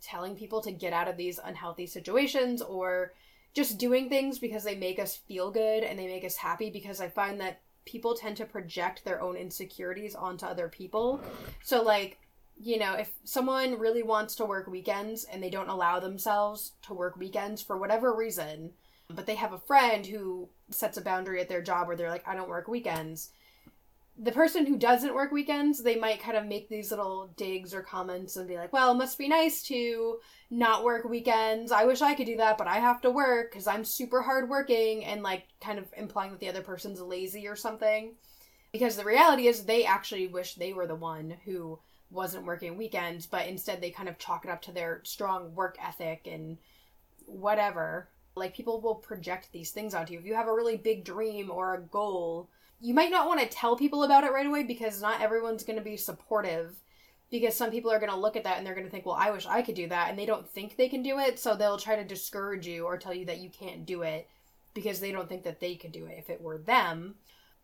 telling 0.02 0.36
people 0.36 0.60
to 0.60 0.70
get 0.70 0.92
out 0.92 1.08
of 1.08 1.16
these 1.16 1.40
unhealthy 1.42 1.86
situations 1.86 2.62
or 2.62 3.12
just 3.54 3.78
doing 3.78 4.08
things 4.08 4.38
because 4.38 4.64
they 4.64 4.76
make 4.76 4.98
us 4.98 5.16
feel 5.16 5.50
good 5.50 5.82
and 5.82 5.98
they 5.98 6.06
make 6.06 6.24
us 6.24 6.36
happy 6.36 6.70
because 6.70 7.00
I 7.00 7.08
find 7.08 7.40
that 7.40 7.60
people 7.86 8.14
tend 8.14 8.36
to 8.36 8.44
project 8.44 9.04
their 9.04 9.20
own 9.22 9.36
insecurities 9.36 10.14
onto 10.14 10.44
other 10.44 10.68
people. 10.68 11.20
So 11.62 11.82
like, 11.82 12.18
you 12.58 12.78
know, 12.78 12.94
if 12.94 13.10
someone 13.24 13.78
really 13.78 14.02
wants 14.02 14.34
to 14.36 14.44
work 14.44 14.66
weekends 14.66 15.24
and 15.24 15.42
they 15.42 15.50
don't 15.50 15.68
allow 15.68 16.00
themselves 16.00 16.72
to 16.82 16.94
work 16.94 17.16
weekends 17.16 17.62
for 17.62 17.76
whatever 17.76 18.14
reason, 18.14 18.72
but 19.08 19.26
they 19.26 19.34
have 19.34 19.52
a 19.52 19.58
friend 19.58 20.06
who 20.06 20.48
sets 20.70 20.96
a 20.96 21.02
boundary 21.02 21.40
at 21.40 21.48
their 21.48 21.62
job 21.62 21.86
where 21.86 21.96
they're 21.96 22.10
like, 22.10 22.26
I 22.26 22.34
don't 22.34 22.48
work 22.48 22.68
weekends 22.68 23.30
the 24.18 24.32
person 24.32 24.64
who 24.64 24.78
doesn't 24.78 25.14
work 25.14 25.30
weekends, 25.30 25.82
they 25.82 25.96
might 25.96 26.22
kind 26.22 26.36
of 26.36 26.46
make 26.46 26.68
these 26.68 26.90
little 26.90 27.28
digs 27.36 27.74
or 27.74 27.82
comments 27.82 28.36
and 28.36 28.48
be 28.48 28.56
like, 28.56 28.72
well, 28.72 28.92
it 28.92 28.96
must 28.96 29.18
be 29.18 29.28
nice 29.28 29.62
to 29.64 30.18
not 30.50 30.84
work 30.84 31.04
weekends. 31.04 31.70
I 31.70 31.84
wish 31.84 32.00
I 32.00 32.14
could 32.14 32.26
do 32.26 32.38
that, 32.38 32.56
but 32.56 32.66
I 32.66 32.76
have 32.76 33.02
to 33.02 33.10
work 33.10 33.50
because 33.50 33.66
I'm 33.66 33.84
super 33.84 34.22
hardworking, 34.22 35.04
and 35.04 35.22
like 35.22 35.44
kind 35.60 35.78
of 35.78 35.86
implying 35.96 36.30
that 36.30 36.40
the 36.40 36.48
other 36.48 36.62
person's 36.62 37.00
lazy 37.00 37.46
or 37.46 37.56
something. 37.56 38.14
Because 38.72 38.96
the 38.96 39.04
reality 39.04 39.48
is, 39.48 39.64
they 39.64 39.84
actually 39.84 40.28
wish 40.28 40.54
they 40.54 40.72
were 40.72 40.86
the 40.86 40.94
one 40.94 41.36
who 41.44 41.78
wasn't 42.10 42.46
working 42.46 42.76
weekends, 42.76 43.26
but 43.26 43.46
instead 43.46 43.80
they 43.80 43.90
kind 43.90 44.08
of 44.08 44.18
chalk 44.18 44.44
it 44.44 44.50
up 44.50 44.62
to 44.62 44.72
their 44.72 45.00
strong 45.04 45.54
work 45.54 45.76
ethic 45.82 46.28
and 46.30 46.58
whatever. 47.26 48.08
Like 48.34 48.54
people 48.54 48.80
will 48.80 48.94
project 48.94 49.48
these 49.52 49.70
things 49.70 49.94
onto 49.94 50.12
you. 50.12 50.18
If 50.18 50.24
you 50.24 50.34
have 50.34 50.48
a 50.48 50.54
really 50.54 50.76
big 50.76 51.04
dream 51.04 51.50
or 51.50 51.74
a 51.74 51.80
goal, 51.80 52.48
you 52.80 52.94
might 52.94 53.10
not 53.10 53.26
want 53.26 53.40
to 53.40 53.46
tell 53.46 53.76
people 53.76 54.04
about 54.04 54.24
it 54.24 54.32
right 54.32 54.46
away 54.46 54.62
because 54.62 55.00
not 55.00 55.20
everyone's 55.20 55.64
going 55.64 55.78
to 55.78 55.84
be 55.84 55.96
supportive. 55.96 56.76
Because 57.28 57.56
some 57.56 57.72
people 57.72 57.90
are 57.90 57.98
going 57.98 58.12
to 58.12 58.16
look 58.16 58.36
at 58.36 58.44
that 58.44 58.56
and 58.56 58.64
they're 58.64 58.74
going 58.74 58.86
to 58.86 58.90
think, 58.90 59.04
well, 59.04 59.16
I 59.18 59.32
wish 59.32 59.46
I 59.46 59.62
could 59.62 59.74
do 59.74 59.88
that. 59.88 60.10
And 60.10 60.18
they 60.18 60.26
don't 60.26 60.48
think 60.48 60.76
they 60.76 60.88
can 60.88 61.02
do 61.02 61.18
it. 61.18 61.40
So 61.40 61.56
they'll 61.56 61.78
try 61.78 61.96
to 61.96 62.04
discourage 62.04 62.68
you 62.68 62.84
or 62.84 62.96
tell 62.96 63.12
you 63.12 63.26
that 63.26 63.40
you 63.40 63.50
can't 63.50 63.84
do 63.84 64.02
it 64.02 64.28
because 64.74 65.00
they 65.00 65.10
don't 65.10 65.28
think 65.28 65.42
that 65.42 65.58
they 65.58 65.74
could 65.74 65.90
do 65.90 66.06
it 66.06 66.18
if 66.18 66.30
it 66.30 66.40
were 66.40 66.58
them. 66.58 67.16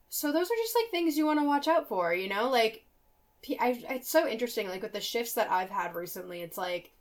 So 0.08 0.32
those 0.32 0.46
are 0.46 0.62
just 0.62 0.74
like 0.74 0.90
things 0.90 1.16
you 1.16 1.26
want 1.26 1.38
to 1.38 1.46
watch 1.46 1.68
out 1.68 1.88
for, 1.88 2.12
you 2.12 2.28
know? 2.28 2.50
Like, 2.50 2.84
I, 3.58 3.82
it's 3.90 4.10
so 4.10 4.28
interesting. 4.28 4.68
Like 4.68 4.82
with 4.82 4.92
the 4.92 5.00
shifts 5.00 5.34
that 5.34 5.50
I've 5.50 5.70
had 5.70 5.94
recently, 5.94 6.42
it's 6.42 6.58
like 6.58 6.92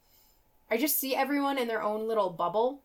I 0.70 0.78
just 0.78 1.00
see 1.00 1.16
everyone 1.16 1.58
in 1.58 1.68
their 1.68 1.84
own 1.84 2.08
little 2.08 2.30
bubble 2.30 2.82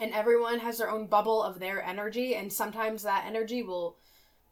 and 0.00 0.12
everyone 0.12 0.58
has 0.58 0.78
their 0.78 0.90
own 0.90 1.06
bubble 1.06 1.42
of 1.42 1.58
their 1.58 1.82
energy 1.82 2.34
and 2.34 2.52
sometimes 2.52 3.02
that 3.02 3.24
energy 3.26 3.62
will 3.62 3.96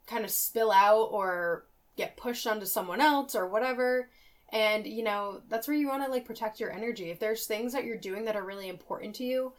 kind 0.07 0.23
of 0.23 0.31
spill 0.31 0.71
out 0.71 1.09
or 1.11 1.65
get 1.97 2.17
pushed 2.17 2.47
onto 2.47 2.65
someone 2.65 3.01
else 3.01 3.35
or 3.35 3.47
whatever 3.47 4.09
and 4.49 4.85
you 4.85 5.03
know 5.03 5.41
that's 5.49 5.67
where 5.67 5.77
you 5.77 5.87
want 5.87 6.03
to 6.03 6.11
like 6.11 6.25
protect 6.25 6.59
your 6.59 6.71
energy 6.71 7.09
if 7.09 7.19
there's 7.19 7.45
things 7.45 7.73
that 7.73 7.83
you're 7.83 7.97
doing 7.97 8.25
that 8.25 8.35
are 8.35 8.45
really 8.45 8.69
important 8.69 9.15
to 9.15 9.23
you 9.23 9.51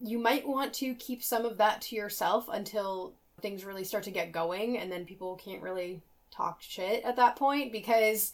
you 0.00 0.18
might 0.18 0.46
want 0.46 0.72
to 0.72 0.94
keep 0.94 1.22
some 1.22 1.44
of 1.44 1.58
that 1.58 1.80
to 1.80 1.94
yourself 1.94 2.48
until 2.52 3.14
things 3.40 3.64
really 3.64 3.84
start 3.84 4.04
to 4.04 4.10
get 4.10 4.32
going 4.32 4.78
and 4.78 4.90
then 4.90 5.04
people 5.04 5.36
can't 5.36 5.62
really 5.62 6.02
talk 6.32 6.60
shit 6.60 7.04
at 7.04 7.16
that 7.16 7.36
point 7.36 7.72
because 7.72 8.32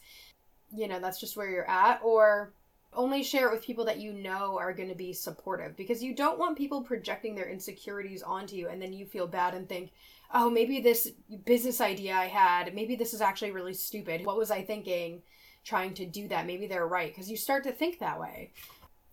you 0.70 0.88
know 0.88 1.00
that's 1.00 1.20
just 1.20 1.36
where 1.36 1.50
you're 1.50 1.68
at 1.68 2.00
or 2.02 2.52
only 2.92 3.22
share 3.22 3.48
it 3.48 3.52
with 3.52 3.64
people 3.64 3.84
that 3.84 4.00
you 4.00 4.12
know 4.12 4.58
are 4.58 4.72
going 4.72 4.88
to 4.88 4.94
be 4.94 5.12
supportive 5.12 5.76
because 5.76 6.02
you 6.02 6.14
don't 6.14 6.38
want 6.38 6.56
people 6.56 6.82
projecting 6.82 7.34
their 7.34 7.48
insecurities 7.48 8.22
onto 8.22 8.56
you 8.56 8.68
and 8.68 8.80
then 8.80 8.92
you 8.92 9.04
feel 9.04 9.26
bad 9.26 9.54
and 9.54 9.68
think, 9.68 9.92
oh, 10.32 10.48
maybe 10.48 10.80
this 10.80 11.08
business 11.44 11.80
idea 11.80 12.14
I 12.14 12.26
had, 12.26 12.74
maybe 12.74 12.96
this 12.96 13.14
is 13.14 13.20
actually 13.20 13.50
really 13.50 13.74
stupid. 13.74 14.24
What 14.24 14.38
was 14.38 14.50
I 14.50 14.62
thinking 14.62 15.22
trying 15.64 15.94
to 15.94 16.06
do 16.06 16.28
that? 16.28 16.46
Maybe 16.46 16.66
they're 16.66 16.86
right 16.86 17.12
because 17.12 17.30
you 17.30 17.36
start 17.36 17.64
to 17.64 17.72
think 17.72 17.98
that 17.98 18.18
way. 18.18 18.52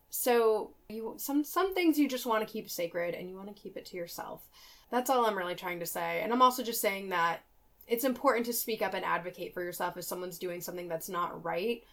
So 0.09 0.71
you 0.87 1.15
some 1.17 1.43
some 1.43 1.73
things 1.73 1.99
you 1.99 2.07
just 2.07 2.25
want 2.25 2.47
to 2.47 2.51
keep 2.51 2.69
sacred 2.69 3.13
and 3.13 3.29
you 3.29 3.35
want 3.35 3.53
to 3.53 3.61
keep 3.61 3.75
it 3.75 3.85
to 3.87 3.97
yourself. 3.97 4.47
That's 4.89 5.09
all 5.09 5.25
I'm 5.25 5.37
really 5.37 5.55
trying 5.55 5.81
to 5.81 5.85
say. 5.85 6.21
And 6.21 6.31
I'm 6.31 6.41
also 6.41 6.63
just 6.63 6.79
saying 6.79 7.09
that 7.09 7.41
it's 7.87 8.03
important 8.03 8.45
to 8.47 8.53
speak 8.53 8.81
up 8.81 8.93
and 8.93 9.05
advocate 9.05 9.53
for 9.53 9.63
yourself 9.63 9.97
if 9.97 10.05
someone's 10.05 10.39
doing 10.39 10.61
something 10.61 10.87
that's 10.87 11.09
not 11.09 11.43
right 11.43 11.83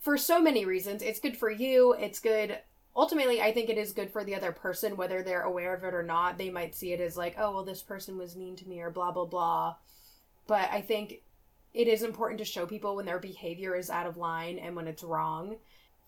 for 0.00 0.16
so 0.16 0.40
many 0.40 0.64
reasons. 0.64 1.02
It's 1.02 1.20
good 1.20 1.36
for 1.36 1.50
you. 1.50 1.94
It's 1.94 2.20
good. 2.20 2.58
Ultimately, 2.96 3.40
I 3.40 3.52
think 3.52 3.68
it 3.68 3.78
is 3.78 3.92
good 3.92 4.10
for 4.10 4.24
the 4.24 4.34
other 4.34 4.52
person, 4.52 4.96
whether 4.96 5.22
they're 5.22 5.42
aware 5.42 5.74
of 5.74 5.84
it 5.84 5.94
or 5.94 6.02
not. 6.02 6.38
They 6.38 6.50
might 6.50 6.74
see 6.74 6.92
it 6.92 7.00
as 7.00 7.16
like, 7.16 7.36
oh, 7.38 7.52
well, 7.52 7.64
this 7.64 7.82
person 7.82 8.16
was 8.16 8.36
mean 8.36 8.56
to 8.56 8.68
me 8.68 8.80
or 8.80 8.90
blah, 8.90 9.12
blah, 9.12 9.26
blah. 9.26 9.76
But 10.46 10.70
I 10.72 10.80
think 10.80 11.20
it 11.74 11.86
is 11.86 12.02
important 12.02 12.38
to 12.38 12.44
show 12.44 12.66
people 12.66 12.96
when 12.96 13.06
their 13.06 13.18
behavior 13.18 13.76
is 13.76 13.90
out 13.90 14.06
of 14.06 14.16
line 14.16 14.58
and 14.58 14.74
when 14.74 14.88
it's 14.88 15.04
wrong. 15.04 15.56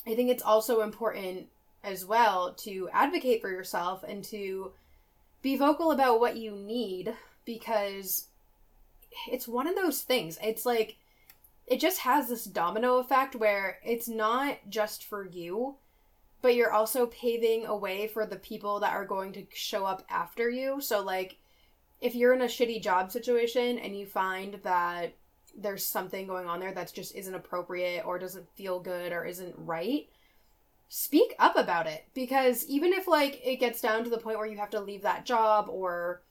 I 0.07 0.15
think 0.15 0.31
it's 0.31 0.43
also 0.43 0.81
important 0.81 1.47
as 1.85 2.05
well 2.05 2.55
to 2.55 2.89
advocate 2.93 3.41
for 3.41 3.51
yourself 3.51 4.03
and 4.03 4.25
to 4.25 4.73
be 5.43 5.57
vocal 5.57 5.93
about 5.93 6.21
what 6.21 6.37
you 6.37 6.53
need 6.53 7.15
because 7.45 8.29
it's 9.31 9.49
one 9.49 9.67
of 9.67 9.77
those 9.77 10.03
things. 10.03 10.39
It's 10.43 10.67
like 10.67 10.97
it 11.67 11.81
just 11.81 12.01
has 12.01 12.29
this 12.29 12.45
domino 12.45 12.99
effect 12.99 13.37
where 13.37 13.79
it's 13.85 14.09
not 14.09 14.59
just 14.69 15.05
for 15.05 15.25
you, 15.25 15.77
but 16.43 16.55
you're 16.55 16.73
also 16.73 17.07
paving 17.07 17.67
a 17.67 17.77
way 17.77 18.09
for 18.09 18.27
the 18.27 18.37
people 18.37 18.81
that 18.81 18.93
are 18.93 19.05
going 19.05 19.33
to 19.35 19.47
show 19.53 19.85
up 19.85 20.05
after 20.09 20.51
you. 20.51 20.81
So, 20.81 21.01
like, 21.01 21.37
if 22.01 22.15
you're 22.15 22.33
in 22.35 22.43
a 22.43 22.47
shitty 22.47 22.83
job 22.83 23.13
situation 23.13 23.79
and 23.79 23.97
you 23.97 24.07
find 24.07 24.59
that 24.63 25.15
there's 25.57 25.85
something 25.85 26.27
going 26.27 26.49
on 26.49 26.61
there 26.61 26.73
that 26.73 26.93
just 26.93 27.15
isn't 27.15 27.35
appropriate 27.35 28.05
or 28.05 28.19
doesn't 28.19 28.49
feel 28.57 28.81
good 28.81 29.13
or 29.13 29.25
isn't 29.25 29.55
right, 29.59 30.09
speak 30.89 31.35
up 31.39 31.57
about 31.57 31.87
it 31.87 32.05
because 32.15 32.67
even 32.67 32.93
if 32.93 33.07
like 33.07 33.41
it 33.45 33.61
gets 33.61 33.81
down 33.81 34.03
to 34.03 34.11
the 34.11 34.19
point 34.19 34.39
where 34.39 34.47
you 34.47 34.57
have 34.57 34.71
to 34.71 34.81
leave 34.81 35.03
that 35.03 35.25
job 35.25 35.69
or 35.69 36.23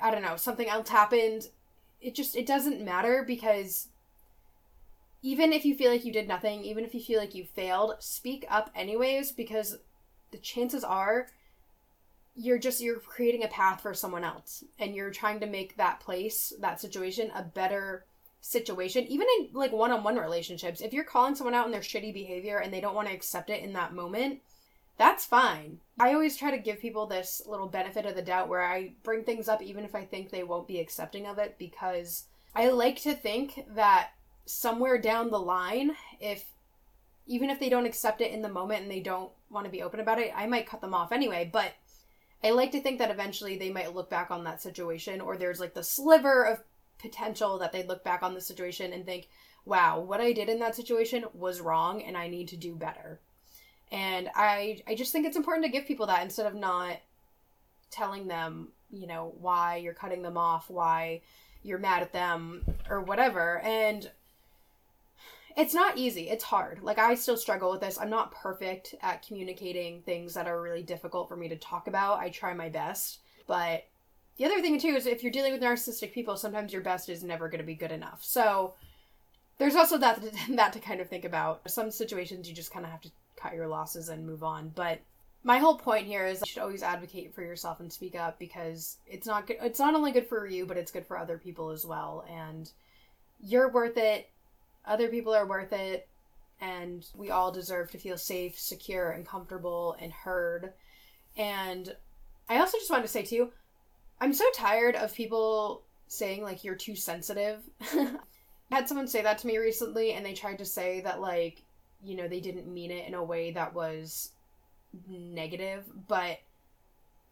I 0.00 0.10
don't 0.10 0.22
know, 0.22 0.36
something 0.36 0.68
else 0.68 0.88
happened, 0.88 1.48
it 2.00 2.14
just 2.14 2.36
it 2.36 2.46
doesn't 2.46 2.82
matter 2.82 3.24
because 3.26 3.88
even 5.22 5.52
if 5.52 5.64
you 5.64 5.74
feel 5.74 5.90
like 5.90 6.04
you 6.04 6.12
did 6.12 6.28
nothing, 6.28 6.64
even 6.64 6.84
if 6.84 6.94
you 6.94 7.00
feel 7.00 7.20
like 7.20 7.34
you 7.34 7.44
failed, 7.44 7.94
speak 7.98 8.46
up 8.48 8.70
anyways 8.74 9.32
because 9.32 9.76
the 10.30 10.38
chances 10.38 10.84
are 10.84 11.26
you're 12.34 12.58
just 12.58 12.80
you're 12.80 13.00
creating 13.00 13.44
a 13.44 13.48
path 13.48 13.82
for 13.82 13.92
someone 13.92 14.24
else 14.24 14.64
and 14.78 14.94
you're 14.94 15.10
trying 15.10 15.40
to 15.40 15.46
make 15.46 15.76
that 15.76 16.00
place, 16.00 16.52
that 16.60 16.80
situation 16.80 17.30
a 17.34 17.42
better 17.42 18.06
situation. 18.40 19.06
Even 19.08 19.26
in 19.38 19.48
like 19.52 19.72
one-on-one 19.72 20.16
relationships 20.16 20.80
if 20.80 20.92
you're 20.92 21.04
calling 21.04 21.34
someone 21.34 21.54
out 21.54 21.66
on 21.66 21.72
their 21.72 21.80
shitty 21.80 22.14
behavior 22.14 22.58
and 22.58 22.72
they 22.72 22.80
don't 22.80 22.94
want 22.94 23.08
to 23.08 23.14
accept 23.14 23.50
it 23.50 23.62
in 23.62 23.74
that 23.74 23.92
moment 23.92 24.40
that's 25.00 25.24
fine 25.24 25.80
i 25.98 26.12
always 26.12 26.36
try 26.36 26.50
to 26.50 26.58
give 26.58 26.78
people 26.78 27.06
this 27.06 27.42
little 27.46 27.66
benefit 27.66 28.06
of 28.06 28.14
the 28.14 28.22
doubt 28.22 28.48
where 28.48 28.62
i 28.62 28.92
bring 29.02 29.24
things 29.24 29.48
up 29.48 29.60
even 29.60 29.84
if 29.84 29.94
i 29.94 30.04
think 30.04 30.30
they 30.30 30.44
won't 30.44 30.68
be 30.68 30.78
accepting 30.78 31.26
of 31.26 31.38
it 31.38 31.56
because 31.58 32.26
i 32.54 32.68
like 32.68 33.00
to 33.00 33.14
think 33.14 33.64
that 33.74 34.10
somewhere 34.50 34.98
down 34.98 35.30
the 35.30 35.38
line, 35.38 35.92
if 36.18 36.44
even 37.26 37.50
if 37.50 37.60
they 37.60 37.68
don't 37.68 37.86
accept 37.86 38.20
it 38.20 38.32
in 38.32 38.42
the 38.42 38.48
moment 38.48 38.82
and 38.82 38.90
they 38.90 39.00
don't 39.00 39.30
want 39.50 39.64
to 39.64 39.70
be 39.70 39.82
open 39.82 40.00
about 40.00 40.18
it, 40.18 40.32
I 40.34 40.46
might 40.46 40.66
cut 40.66 40.80
them 40.80 40.94
off 40.94 41.12
anyway. 41.12 41.48
But 41.50 41.72
I 42.42 42.50
like 42.50 42.72
to 42.72 42.80
think 42.80 42.98
that 42.98 43.10
eventually 43.10 43.56
they 43.56 43.70
might 43.70 43.94
look 43.94 44.10
back 44.10 44.30
on 44.30 44.44
that 44.44 44.60
situation, 44.60 45.20
or 45.20 45.36
there's 45.36 45.60
like 45.60 45.74
the 45.74 45.84
sliver 45.84 46.42
of 46.42 46.64
potential 46.98 47.58
that 47.58 47.72
they 47.72 47.84
look 47.84 48.02
back 48.02 48.22
on 48.22 48.34
the 48.34 48.40
situation 48.40 48.92
and 48.92 49.06
think, 49.06 49.28
wow, 49.64 50.00
what 50.00 50.20
I 50.20 50.32
did 50.32 50.48
in 50.48 50.58
that 50.58 50.74
situation 50.74 51.24
was 51.32 51.60
wrong 51.60 52.02
and 52.02 52.16
I 52.16 52.28
need 52.28 52.48
to 52.48 52.56
do 52.56 52.74
better. 52.74 53.20
And 53.92 54.28
I 54.34 54.82
I 54.86 54.94
just 54.94 55.12
think 55.12 55.26
it's 55.26 55.36
important 55.36 55.64
to 55.64 55.70
give 55.70 55.86
people 55.86 56.06
that 56.06 56.22
instead 56.22 56.46
of 56.46 56.54
not 56.54 56.98
telling 57.90 58.28
them, 58.28 58.68
you 58.90 59.06
know, 59.06 59.34
why 59.40 59.76
you're 59.76 59.94
cutting 59.94 60.22
them 60.22 60.36
off, 60.36 60.70
why 60.70 61.22
you're 61.62 61.78
mad 61.78 62.02
at 62.02 62.12
them 62.12 62.64
or 62.88 63.00
whatever. 63.00 63.60
And 63.60 64.10
it's 65.56 65.74
not 65.74 65.98
easy. 65.98 66.28
It's 66.28 66.44
hard. 66.44 66.82
Like 66.82 66.98
I 66.98 67.14
still 67.14 67.36
struggle 67.36 67.70
with 67.70 67.80
this. 67.80 67.98
I'm 67.98 68.10
not 68.10 68.32
perfect 68.32 68.94
at 69.02 69.26
communicating 69.26 70.02
things 70.02 70.34
that 70.34 70.46
are 70.46 70.62
really 70.62 70.82
difficult 70.82 71.28
for 71.28 71.36
me 71.36 71.48
to 71.48 71.56
talk 71.56 71.88
about. 71.88 72.20
I 72.20 72.30
try 72.30 72.54
my 72.54 72.68
best, 72.68 73.20
but 73.46 73.86
the 74.36 74.44
other 74.44 74.60
thing 74.60 74.78
too 74.78 74.88
is 74.88 75.06
if 75.06 75.22
you're 75.22 75.32
dealing 75.32 75.52
with 75.52 75.60
narcissistic 75.60 76.12
people, 76.12 76.36
sometimes 76.36 76.72
your 76.72 76.82
best 76.82 77.08
is 77.08 77.22
never 77.22 77.48
going 77.48 77.60
to 77.60 77.66
be 77.66 77.74
good 77.74 77.92
enough. 77.92 78.20
So 78.22 78.74
there's 79.58 79.74
also 79.74 79.98
that 79.98 80.22
that 80.50 80.72
to 80.72 80.80
kind 80.80 81.00
of 81.00 81.08
think 81.08 81.24
about. 81.24 81.68
Some 81.70 81.90
situations 81.90 82.48
you 82.48 82.54
just 82.54 82.72
kind 82.72 82.84
of 82.84 82.90
have 82.90 83.02
to 83.02 83.10
cut 83.40 83.54
your 83.54 83.68
losses 83.68 84.08
and 84.08 84.26
move 84.26 84.42
on, 84.42 84.70
but 84.74 85.00
my 85.42 85.58
whole 85.58 85.78
point 85.78 86.06
here 86.06 86.26
is 86.26 86.40
you 86.40 86.46
should 86.52 86.62
always 86.62 86.82
advocate 86.82 87.34
for 87.34 87.42
yourself 87.42 87.80
and 87.80 87.90
speak 87.90 88.14
up 88.14 88.38
because 88.38 88.98
it's 89.06 89.26
not 89.26 89.46
good 89.46 89.56
it's 89.62 89.78
not 89.78 89.94
only 89.94 90.12
good 90.12 90.26
for 90.26 90.46
you 90.46 90.66
but 90.66 90.76
it's 90.76 90.92
good 90.92 91.06
for 91.06 91.16
other 91.16 91.38
people 91.38 91.70
as 91.70 91.86
well 91.86 92.26
and 92.28 92.70
you're 93.40 93.70
worth 93.70 93.96
it 93.96 94.28
other 94.84 95.08
people 95.08 95.34
are 95.34 95.46
worth 95.46 95.72
it, 95.72 96.08
and 96.60 97.06
we 97.14 97.30
all 97.30 97.52
deserve 97.52 97.90
to 97.90 97.98
feel 97.98 98.18
safe, 98.18 98.58
secure, 98.58 99.10
and 99.10 99.26
comfortable 99.26 99.96
and 100.00 100.12
heard. 100.12 100.72
And 101.36 101.94
I 102.48 102.58
also 102.58 102.78
just 102.78 102.90
wanted 102.90 103.02
to 103.02 103.08
say, 103.08 103.22
too, 103.22 103.52
I'm 104.20 104.32
so 104.32 104.44
tired 104.54 104.96
of 104.96 105.14
people 105.14 105.84
saying, 106.06 106.42
like, 106.42 106.64
you're 106.64 106.74
too 106.74 106.96
sensitive. 106.96 107.60
I 107.92 108.16
had 108.70 108.88
someone 108.88 109.06
say 109.06 109.22
that 109.22 109.38
to 109.38 109.46
me 109.46 109.58
recently, 109.58 110.12
and 110.12 110.24
they 110.24 110.34
tried 110.34 110.58
to 110.58 110.64
say 110.64 111.00
that, 111.02 111.20
like, 111.20 111.62
you 112.02 112.16
know, 112.16 112.28
they 112.28 112.40
didn't 112.40 112.72
mean 112.72 112.90
it 112.90 113.06
in 113.06 113.14
a 113.14 113.22
way 113.22 113.50
that 113.52 113.74
was 113.74 114.30
negative, 115.08 115.84
but 116.08 116.38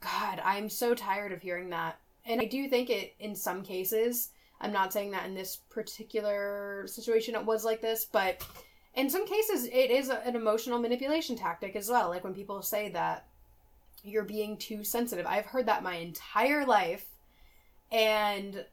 God, 0.00 0.40
I'm 0.44 0.68
so 0.68 0.94
tired 0.94 1.32
of 1.32 1.42
hearing 1.42 1.70
that. 1.70 1.98
And 2.24 2.40
I 2.40 2.44
do 2.44 2.68
think 2.68 2.90
it, 2.90 3.14
in 3.18 3.34
some 3.34 3.62
cases, 3.62 4.30
I'm 4.60 4.72
not 4.72 4.92
saying 4.92 5.12
that 5.12 5.26
in 5.26 5.34
this 5.34 5.56
particular 5.56 6.84
situation 6.86 7.34
it 7.34 7.44
was 7.44 7.64
like 7.64 7.80
this, 7.80 8.04
but 8.04 8.44
in 8.94 9.08
some 9.08 9.26
cases 9.26 9.64
it 9.66 9.90
is 9.90 10.08
a, 10.08 10.26
an 10.26 10.36
emotional 10.36 10.78
manipulation 10.78 11.36
tactic 11.36 11.74
as 11.76 11.88
well. 11.88 12.08
Like 12.08 12.24
when 12.24 12.34
people 12.34 12.62
say 12.62 12.90
that 12.90 13.26
you're 14.02 14.24
being 14.24 14.56
too 14.56 14.84
sensitive. 14.84 15.26
I've 15.26 15.46
heard 15.46 15.66
that 15.66 15.82
my 15.82 15.96
entire 15.96 16.64
life 16.64 17.06
and 17.90 18.64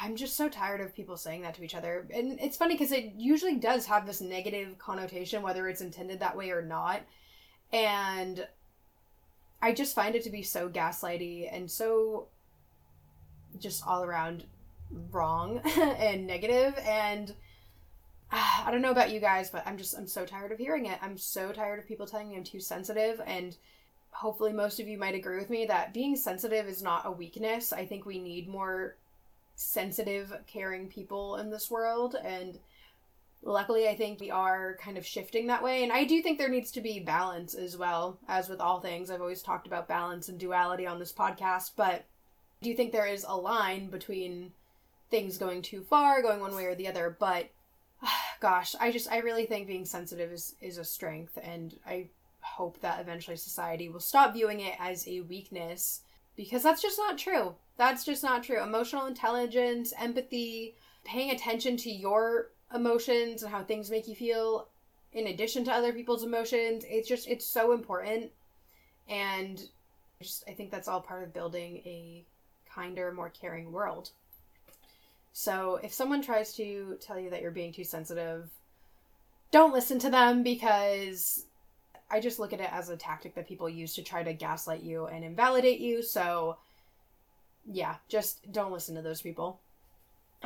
I'm 0.00 0.16
just 0.16 0.36
so 0.36 0.48
tired 0.48 0.80
of 0.80 0.94
people 0.94 1.16
saying 1.16 1.42
that 1.42 1.54
to 1.54 1.64
each 1.64 1.74
other. 1.74 2.06
And 2.12 2.38
it's 2.40 2.56
funny 2.56 2.74
because 2.74 2.92
it 2.92 3.12
usually 3.16 3.56
does 3.56 3.86
have 3.86 4.06
this 4.06 4.20
negative 4.20 4.76
connotation, 4.78 5.42
whether 5.42 5.68
it's 5.68 5.80
intended 5.80 6.20
that 6.20 6.36
way 6.36 6.50
or 6.50 6.62
not. 6.62 7.02
And 7.72 8.46
I 9.62 9.72
just 9.72 9.94
find 9.94 10.14
it 10.14 10.24
to 10.24 10.30
be 10.30 10.42
so 10.42 10.68
gaslighty 10.68 11.48
and 11.52 11.70
so 11.70 12.26
just 13.58 13.86
all 13.86 14.02
around 14.02 14.44
wrong 15.10 15.58
and 15.78 16.26
negative. 16.26 16.76
and 16.84 17.34
uh, 18.32 18.62
I 18.66 18.70
don't 18.70 18.82
know 18.82 18.90
about 18.90 19.12
you 19.12 19.20
guys, 19.20 19.50
but 19.50 19.64
I'm 19.66 19.78
just 19.78 19.96
I'm 19.96 20.08
so 20.08 20.26
tired 20.26 20.50
of 20.50 20.58
hearing 20.58 20.86
it. 20.86 20.98
I'm 21.02 21.16
so 21.16 21.52
tired 21.52 21.78
of 21.78 21.86
people 21.86 22.06
telling 22.06 22.28
me 22.28 22.36
I'm 22.36 22.44
too 22.44 22.60
sensitive 22.60 23.20
and 23.26 23.56
hopefully 24.10 24.52
most 24.52 24.80
of 24.80 24.88
you 24.88 24.98
might 24.98 25.14
agree 25.14 25.38
with 25.38 25.50
me 25.50 25.66
that 25.66 25.92
being 25.92 26.16
sensitive 26.16 26.66
is 26.66 26.82
not 26.82 27.06
a 27.06 27.10
weakness. 27.10 27.72
I 27.72 27.86
think 27.86 28.06
we 28.06 28.18
need 28.18 28.48
more 28.48 28.96
sensitive, 29.54 30.32
caring 30.46 30.88
people 30.88 31.36
in 31.36 31.50
this 31.50 31.70
world 31.70 32.16
and 32.22 32.58
luckily 33.42 33.88
I 33.88 33.94
think 33.94 34.20
we 34.20 34.30
are 34.30 34.78
kind 34.80 34.96
of 34.96 35.06
shifting 35.06 35.46
that 35.46 35.62
way 35.62 35.82
and 35.82 35.92
I 35.92 36.04
do 36.04 36.22
think 36.22 36.38
there 36.38 36.48
needs 36.48 36.70
to 36.72 36.80
be 36.80 36.98
balance 36.98 37.54
as 37.54 37.76
well 37.76 38.18
as 38.26 38.48
with 38.48 38.60
all 38.60 38.80
things. 38.80 39.10
I've 39.10 39.20
always 39.20 39.42
talked 39.42 39.66
about 39.66 39.88
balance 39.88 40.28
and 40.28 40.38
duality 40.38 40.86
on 40.86 40.98
this 40.98 41.12
podcast, 41.12 41.72
but 41.76 42.04
I 42.62 42.64
do 42.64 42.74
think 42.74 42.92
there 42.92 43.06
is 43.06 43.24
a 43.28 43.36
line 43.36 43.90
between 43.90 44.52
things 45.10 45.38
going 45.38 45.62
too 45.62 45.82
far, 45.82 46.22
going 46.22 46.40
one 46.40 46.54
way 46.54 46.64
or 46.64 46.74
the 46.74 46.88
other, 46.88 47.16
but 47.18 47.50
gosh, 48.40 48.74
I 48.80 48.90
just 48.90 49.10
I 49.10 49.18
really 49.18 49.46
think 49.46 49.66
being 49.66 49.84
sensitive 49.84 50.32
is 50.32 50.56
is 50.60 50.78
a 50.78 50.84
strength 50.84 51.38
and 51.42 51.74
I 51.86 52.08
hope 52.40 52.80
that 52.80 53.00
eventually 53.00 53.36
society 53.36 53.88
will 53.88 54.00
stop 54.00 54.34
viewing 54.34 54.60
it 54.60 54.74
as 54.78 55.06
a 55.08 55.22
weakness 55.22 56.02
because 56.36 56.62
that's 56.62 56.82
just 56.82 56.98
not 56.98 57.18
true. 57.18 57.54
That's 57.76 58.04
just 58.04 58.22
not 58.22 58.42
true. 58.42 58.62
Emotional 58.62 59.06
intelligence, 59.06 59.92
empathy, 59.98 60.76
paying 61.04 61.30
attention 61.30 61.76
to 61.78 61.90
your 61.90 62.50
emotions 62.74 63.42
and 63.42 63.52
how 63.52 63.62
things 63.62 63.90
make 63.90 64.08
you 64.08 64.14
feel 64.14 64.68
in 65.14 65.28
addition 65.28 65.64
to 65.64 65.72
other 65.72 65.92
people's 65.92 66.24
emotions, 66.24 66.84
it's 66.88 67.08
just 67.08 67.28
it's 67.28 67.46
so 67.46 67.72
important 67.72 68.32
and 69.08 69.68
just 70.20 70.44
I 70.48 70.52
think 70.52 70.70
that's 70.70 70.88
all 70.88 71.00
part 71.00 71.22
of 71.22 71.32
building 71.32 71.76
a 71.86 72.24
kinder, 72.68 73.12
more 73.12 73.30
caring 73.30 73.70
world. 73.72 74.10
So 75.32 75.78
if 75.82 75.92
someone 75.92 76.22
tries 76.22 76.54
to 76.54 76.98
tell 77.00 77.18
you 77.18 77.30
that 77.30 77.42
you're 77.42 77.50
being 77.50 77.72
too 77.72 77.84
sensitive, 77.84 78.50
don't 79.50 79.72
listen 79.72 79.98
to 80.00 80.10
them 80.10 80.42
because 80.42 81.46
I 82.14 82.20
just 82.20 82.38
look 82.38 82.52
at 82.52 82.60
it 82.60 82.72
as 82.72 82.90
a 82.90 82.96
tactic 82.96 83.34
that 83.34 83.48
people 83.48 83.68
use 83.68 83.92
to 83.94 84.02
try 84.02 84.22
to 84.22 84.32
gaslight 84.32 84.84
you 84.84 85.06
and 85.06 85.24
invalidate 85.24 85.80
you. 85.80 86.00
So 86.00 86.58
yeah, 87.66 87.96
just 88.08 88.52
don't 88.52 88.72
listen 88.72 88.94
to 88.94 89.02
those 89.02 89.20
people. 89.20 89.60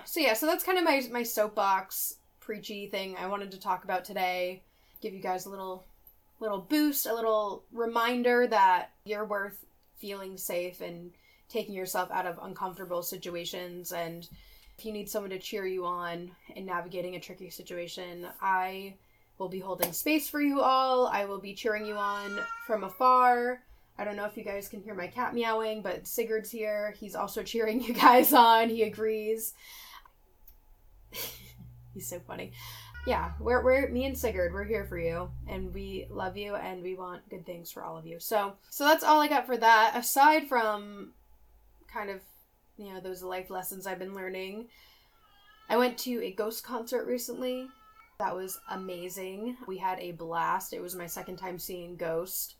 So 0.06 0.20
yeah, 0.20 0.32
so 0.32 0.46
that's 0.46 0.64
kind 0.64 0.78
of 0.78 0.84
my 0.84 1.02
my 1.12 1.22
soapbox 1.22 2.16
preachy 2.40 2.86
thing 2.86 3.16
I 3.18 3.26
wanted 3.26 3.50
to 3.50 3.60
talk 3.60 3.84
about 3.84 4.06
today. 4.06 4.62
Give 5.02 5.12
you 5.12 5.20
guys 5.20 5.44
a 5.44 5.50
little 5.50 5.84
little 6.40 6.60
boost, 6.60 7.04
a 7.04 7.14
little 7.14 7.64
reminder 7.70 8.46
that 8.46 8.92
you're 9.04 9.26
worth 9.26 9.62
feeling 9.98 10.38
safe 10.38 10.80
and 10.80 11.10
taking 11.50 11.74
yourself 11.74 12.10
out 12.10 12.24
of 12.24 12.38
uncomfortable 12.40 13.02
situations 13.02 13.92
and 13.92 14.26
if 14.78 14.84
you 14.84 14.92
need 14.92 15.10
someone 15.10 15.30
to 15.30 15.40
cheer 15.40 15.66
you 15.66 15.84
on 15.84 16.30
in 16.54 16.64
navigating 16.64 17.16
a 17.16 17.20
tricky 17.20 17.50
situation, 17.50 18.28
I 18.40 18.94
will 19.38 19.48
be 19.48 19.60
holding 19.60 19.92
space 19.92 20.28
for 20.28 20.40
you 20.40 20.60
all. 20.60 21.06
I 21.06 21.24
will 21.24 21.40
be 21.40 21.54
cheering 21.54 21.86
you 21.86 21.94
on 21.94 22.40
from 22.66 22.84
afar. 22.84 23.62
I 23.98 24.04
don't 24.04 24.16
know 24.16 24.26
if 24.26 24.36
you 24.36 24.44
guys 24.44 24.68
can 24.68 24.80
hear 24.80 24.94
my 24.94 25.08
cat 25.08 25.34
meowing, 25.34 25.82
but 25.82 26.06
Sigurd's 26.06 26.50
here. 26.50 26.94
He's 26.98 27.14
also 27.14 27.42
cheering 27.42 27.82
you 27.82 27.94
guys 27.94 28.32
on. 28.32 28.68
He 28.68 28.82
agrees. 28.82 29.54
He's 31.94 32.08
so 32.08 32.20
funny. 32.20 32.52
Yeah, 33.06 33.32
we're, 33.40 33.64
we're 33.64 33.88
me 33.88 34.04
and 34.04 34.18
Sigurd, 34.18 34.52
we're 34.52 34.64
here 34.64 34.84
for 34.84 34.98
you 34.98 35.30
and 35.48 35.72
we 35.72 36.06
love 36.10 36.36
you 36.36 36.56
and 36.56 36.82
we 36.82 36.94
want 36.94 37.28
good 37.30 37.46
things 37.46 37.72
for 37.72 37.82
all 37.82 37.96
of 37.96 38.06
you. 38.06 38.20
So 38.20 38.54
so 38.70 38.84
that's 38.84 39.02
all 39.02 39.20
I 39.20 39.28
got 39.28 39.46
for 39.46 39.56
that. 39.56 39.92
Aside 39.96 40.46
from 40.46 41.12
kind 41.90 42.10
of 42.10 42.20
you 42.78 42.92
know, 42.92 43.00
those 43.00 43.22
life 43.22 43.50
lessons 43.50 43.86
I've 43.86 43.98
been 43.98 44.14
learning. 44.14 44.68
I 45.68 45.76
went 45.76 45.98
to 45.98 46.22
a 46.22 46.32
ghost 46.32 46.64
concert 46.64 47.06
recently. 47.06 47.68
That 48.18 48.34
was 48.34 48.58
amazing. 48.68 49.56
We 49.68 49.78
had 49.78 50.00
a 50.00 50.10
blast. 50.10 50.72
It 50.72 50.82
was 50.82 50.96
my 50.96 51.06
second 51.06 51.36
time 51.36 51.56
seeing 51.56 51.94
Ghost. 51.94 52.56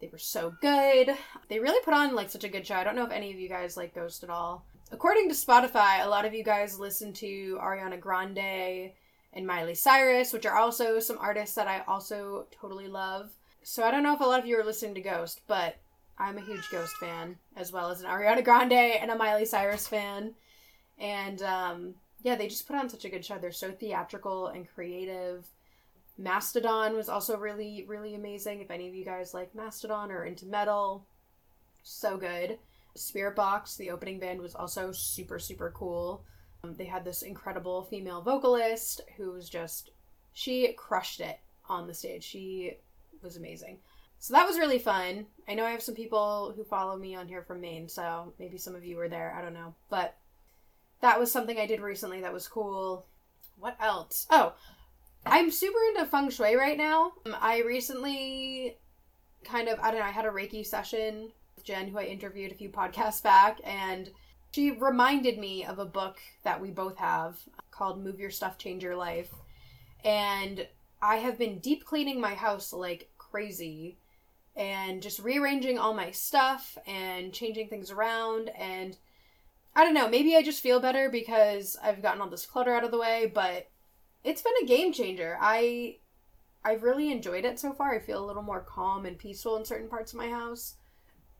They 0.00 0.06
were 0.06 0.18
so 0.18 0.54
good. 0.62 1.10
They 1.48 1.58
really 1.58 1.82
put 1.84 1.94
on 1.94 2.14
like 2.14 2.30
such 2.30 2.44
a 2.44 2.48
good 2.48 2.64
show. 2.64 2.76
I 2.76 2.84
don't 2.84 2.94
know 2.94 3.06
if 3.06 3.10
any 3.10 3.32
of 3.32 3.40
you 3.40 3.48
guys 3.48 3.76
like 3.76 3.92
Ghost 3.92 4.22
at 4.22 4.30
all. 4.30 4.64
According 4.92 5.28
to 5.28 5.34
Spotify, 5.34 6.04
a 6.04 6.08
lot 6.08 6.26
of 6.26 6.32
you 6.32 6.44
guys 6.44 6.78
listen 6.78 7.12
to 7.14 7.58
Ariana 7.60 7.98
Grande 7.98 8.92
and 9.32 9.44
Miley 9.44 9.74
Cyrus, 9.74 10.32
which 10.32 10.46
are 10.46 10.56
also 10.56 11.00
some 11.00 11.18
artists 11.18 11.56
that 11.56 11.66
I 11.66 11.82
also 11.88 12.46
totally 12.52 12.86
love. 12.86 13.30
So 13.64 13.82
I 13.82 13.90
don't 13.90 14.04
know 14.04 14.14
if 14.14 14.20
a 14.20 14.24
lot 14.24 14.38
of 14.38 14.46
you 14.46 14.60
are 14.60 14.64
listening 14.64 14.94
to 14.94 15.00
Ghost, 15.00 15.40
but 15.48 15.74
I'm 16.18 16.38
a 16.38 16.42
huge 16.44 16.70
Ghost 16.70 16.94
fan, 17.00 17.36
as 17.56 17.72
well 17.72 17.90
as 17.90 18.00
an 18.00 18.06
Ariana 18.06 18.44
Grande 18.44 18.72
and 18.74 19.10
a 19.10 19.16
Miley 19.16 19.44
Cyrus 19.44 19.88
fan. 19.88 20.34
And 21.00 21.42
um, 21.42 21.94
yeah, 22.22 22.34
they 22.34 22.48
just 22.48 22.66
put 22.66 22.76
on 22.76 22.88
such 22.88 23.04
a 23.04 23.08
good 23.08 23.24
show. 23.24 23.38
They're 23.38 23.52
so 23.52 23.72
theatrical 23.72 24.48
and 24.48 24.68
creative. 24.68 25.46
Mastodon 26.18 26.94
was 26.94 27.08
also 27.08 27.38
really, 27.38 27.84
really 27.88 28.14
amazing. 28.14 28.60
If 28.60 28.70
any 28.70 28.88
of 28.88 28.94
you 28.94 29.04
guys 29.04 29.32
like 29.32 29.54
Mastodon 29.54 30.10
or 30.10 30.24
into 30.24 30.46
metal, 30.46 31.06
so 31.82 32.16
good. 32.16 32.58
Spiritbox, 32.96 33.76
the 33.76 33.90
opening 33.90 34.18
band, 34.18 34.40
was 34.40 34.54
also 34.54 34.92
super, 34.92 35.38
super 35.38 35.72
cool. 35.74 36.24
Um, 36.62 36.74
they 36.76 36.84
had 36.84 37.04
this 37.04 37.22
incredible 37.22 37.84
female 37.84 38.20
vocalist 38.20 39.00
who 39.16 39.32
was 39.32 39.48
just, 39.48 39.92
she 40.32 40.72
crushed 40.74 41.20
it 41.20 41.38
on 41.68 41.86
the 41.86 41.94
stage. 41.94 42.24
She 42.24 42.74
was 43.22 43.36
amazing. 43.36 43.78
So 44.18 44.34
that 44.34 44.46
was 44.46 44.58
really 44.58 44.78
fun. 44.78 45.26
I 45.48 45.54
know 45.54 45.64
I 45.64 45.70
have 45.70 45.82
some 45.82 45.94
people 45.94 46.52
who 46.54 46.64
follow 46.64 46.98
me 46.98 47.14
on 47.14 47.26
here 47.26 47.42
from 47.42 47.62
Maine, 47.62 47.88
so 47.88 48.34
maybe 48.38 48.58
some 48.58 48.74
of 48.74 48.84
you 48.84 48.96
were 48.96 49.08
there. 49.08 49.34
I 49.34 49.40
don't 49.40 49.54
know. 49.54 49.74
But 49.88 50.16
that 51.00 51.18
was 51.18 51.30
something 51.30 51.58
I 51.58 51.66
did 51.66 51.80
recently 51.80 52.20
that 52.20 52.32
was 52.32 52.48
cool. 52.48 53.06
What 53.58 53.76
else? 53.80 54.26
Oh, 54.30 54.54
I'm 55.26 55.50
super 55.50 55.78
into 55.88 56.06
feng 56.06 56.30
shui 56.30 56.54
right 56.54 56.78
now. 56.78 57.12
Um, 57.26 57.36
I 57.40 57.62
recently 57.62 58.78
kind 59.44 59.68
of, 59.68 59.78
I 59.80 59.90
don't 59.90 60.00
know, 60.00 60.06
I 60.06 60.10
had 60.10 60.26
a 60.26 60.30
Reiki 60.30 60.66
session 60.66 61.30
with 61.56 61.64
Jen, 61.64 61.88
who 61.88 61.98
I 61.98 62.04
interviewed 62.04 62.52
a 62.52 62.56
few 62.56 62.70
podcasts 62.70 63.22
back, 63.22 63.58
and 63.64 64.10
she 64.52 64.70
reminded 64.70 65.38
me 65.38 65.64
of 65.64 65.78
a 65.78 65.84
book 65.84 66.18
that 66.42 66.60
we 66.60 66.70
both 66.70 66.96
have 66.96 67.38
called 67.70 68.02
Move 68.02 68.18
Your 68.18 68.30
Stuff, 68.30 68.58
Change 68.58 68.82
Your 68.82 68.96
Life. 68.96 69.32
And 70.04 70.66
I 71.02 71.16
have 71.16 71.38
been 71.38 71.58
deep 71.58 71.84
cleaning 71.84 72.20
my 72.20 72.34
house 72.34 72.72
like 72.72 73.10
crazy 73.18 73.98
and 74.56 75.02
just 75.02 75.20
rearranging 75.20 75.78
all 75.78 75.94
my 75.94 76.10
stuff 76.10 76.76
and 76.86 77.32
changing 77.32 77.68
things 77.68 77.90
around 77.90 78.50
and 78.50 78.96
I 79.74 79.84
don't 79.84 79.94
know, 79.94 80.08
maybe 80.08 80.36
I 80.36 80.42
just 80.42 80.62
feel 80.62 80.80
better 80.80 81.08
because 81.08 81.76
I've 81.82 82.02
gotten 82.02 82.20
all 82.20 82.28
this 82.28 82.46
clutter 82.46 82.74
out 82.74 82.84
of 82.84 82.90
the 82.90 82.98
way, 82.98 83.30
but 83.32 83.68
it's 84.24 84.42
been 84.42 84.52
a 84.62 84.66
game 84.66 84.92
changer. 84.92 85.38
I 85.40 85.98
I've 86.64 86.82
really 86.82 87.10
enjoyed 87.10 87.44
it 87.44 87.58
so 87.58 87.72
far. 87.72 87.94
I 87.94 88.00
feel 88.00 88.22
a 88.22 88.26
little 88.26 88.42
more 88.42 88.60
calm 88.60 89.06
and 89.06 89.18
peaceful 89.18 89.56
in 89.56 89.64
certain 89.64 89.88
parts 89.88 90.12
of 90.12 90.18
my 90.18 90.28
house. 90.28 90.74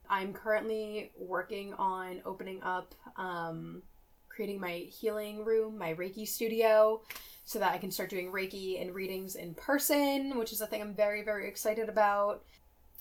I'm 0.08 0.32
currently 0.32 1.12
working 1.18 1.74
on 1.74 2.22
opening 2.24 2.62
up 2.62 2.94
um 3.16 3.82
creating 4.28 4.60
my 4.60 4.86
healing 4.88 5.44
room, 5.44 5.76
my 5.76 5.92
Reiki 5.92 6.26
studio, 6.26 7.02
so 7.44 7.58
that 7.58 7.72
I 7.72 7.78
can 7.78 7.90
start 7.90 8.10
doing 8.10 8.32
Reiki 8.32 8.80
and 8.80 8.94
readings 8.94 9.34
in 9.34 9.54
person, 9.54 10.38
which 10.38 10.52
is 10.52 10.60
a 10.60 10.66
thing 10.66 10.80
I'm 10.80 10.94
very, 10.94 11.22
very 11.22 11.48
excited 11.48 11.88
about 11.88 12.44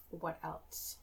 what 0.09 0.39
else? 0.43 0.97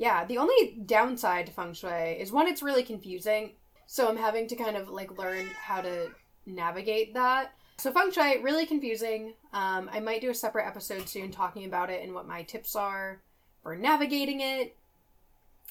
Yeah, 0.00 0.24
the 0.24 0.38
only 0.38 0.78
downside 0.86 1.44
to 1.44 1.52
feng 1.52 1.74
shui 1.74 2.18
is 2.18 2.32
one, 2.32 2.48
it's 2.48 2.62
really 2.62 2.82
confusing. 2.82 3.52
So 3.86 4.08
I'm 4.08 4.16
having 4.16 4.48
to 4.48 4.56
kind 4.56 4.78
of 4.78 4.88
like 4.88 5.18
learn 5.18 5.46
how 5.62 5.82
to 5.82 6.08
navigate 6.46 7.12
that. 7.12 7.52
So 7.76 7.92
feng 7.92 8.10
shui, 8.10 8.42
really 8.42 8.64
confusing. 8.64 9.34
Um, 9.52 9.90
I 9.92 10.00
might 10.00 10.22
do 10.22 10.30
a 10.30 10.34
separate 10.34 10.66
episode 10.66 11.06
soon 11.06 11.30
talking 11.30 11.66
about 11.66 11.90
it 11.90 12.02
and 12.02 12.14
what 12.14 12.26
my 12.26 12.44
tips 12.44 12.74
are 12.76 13.20
for 13.62 13.76
navigating 13.76 14.40
it. 14.40 14.74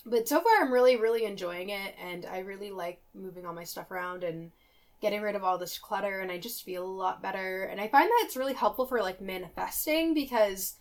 But 0.05 0.27
so 0.27 0.41
far, 0.41 0.61
I'm 0.61 0.71
really, 0.71 0.95
really 0.95 1.25
enjoying 1.25 1.69
it, 1.69 1.95
and 1.99 2.27
I 2.27 2.39
really 2.39 2.69
like 2.69 3.01
moving 3.15 3.47
all 3.47 3.53
my 3.55 3.63
stuff 3.63 3.89
around 3.89 4.23
and 4.23 4.51
getting 5.01 5.23
rid 5.23 5.35
of 5.37 5.43
all 5.43 5.57
this 5.57 5.79
clutter, 5.79 6.19
and 6.19 6.31
I 6.31 6.37
just 6.37 6.63
feel 6.63 6.85
a 6.85 6.87
lot 6.87 7.23
better. 7.23 7.63
And 7.63 7.81
I 7.81 7.87
find 7.87 8.07
that 8.07 8.25
it's 8.25 8.37
really 8.37 8.53
helpful 8.53 8.85
for 8.85 9.01
like 9.01 9.21
manifesting 9.21 10.13
because 10.13 10.75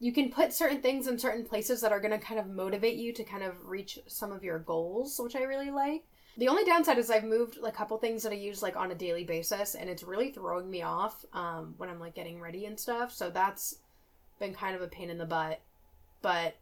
you 0.00 0.12
can 0.12 0.30
put 0.30 0.52
certain 0.52 0.80
things 0.80 1.08
in 1.08 1.18
certain 1.18 1.44
places 1.44 1.80
that 1.80 1.92
are 1.92 2.00
going 2.00 2.12
to 2.12 2.24
kind 2.24 2.38
of 2.38 2.46
motivate 2.46 2.96
you 2.96 3.12
to 3.12 3.24
kind 3.24 3.42
of 3.42 3.54
reach 3.64 3.98
some 4.06 4.30
of 4.30 4.44
your 4.44 4.58
goals, 4.58 5.18
which 5.18 5.34
I 5.34 5.42
really 5.42 5.70
like. 5.70 6.04
The 6.36 6.48
only 6.48 6.64
downside 6.64 6.98
is 6.98 7.10
I've 7.10 7.24
moved 7.24 7.58
a 7.64 7.72
couple 7.72 7.98
things 7.98 8.22
that 8.22 8.32
I 8.32 8.36
use 8.36 8.62
like 8.62 8.76
on 8.76 8.92
a 8.92 8.94
daily 8.94 9.24
basis, 9.24 9.74
and 9.74 9.90
it's 9.90 10.04
really 10.04 10.30
throwing 10.30 10.70
me 10.70 10.82
off 10.82 11.24
um, 11.32 11.74
when 11.78 11.88
I'm 11.88 11.98
like 11.98 12.14
getting 12.14 12.40
ready 12.40 12.66
and 12.66 12.78
stuff. 12.78 13.12
So 13.12 13.28
that's 13.28 13.80
been 14.38 14.54
kind 14.54 14.76
of 14.76 14.82
a 14.82 14.86
pain 14.86 15.10
in 15.10 15.18
the 15.18 15.24
butt. 15.24 15.60
But 16.22 16.54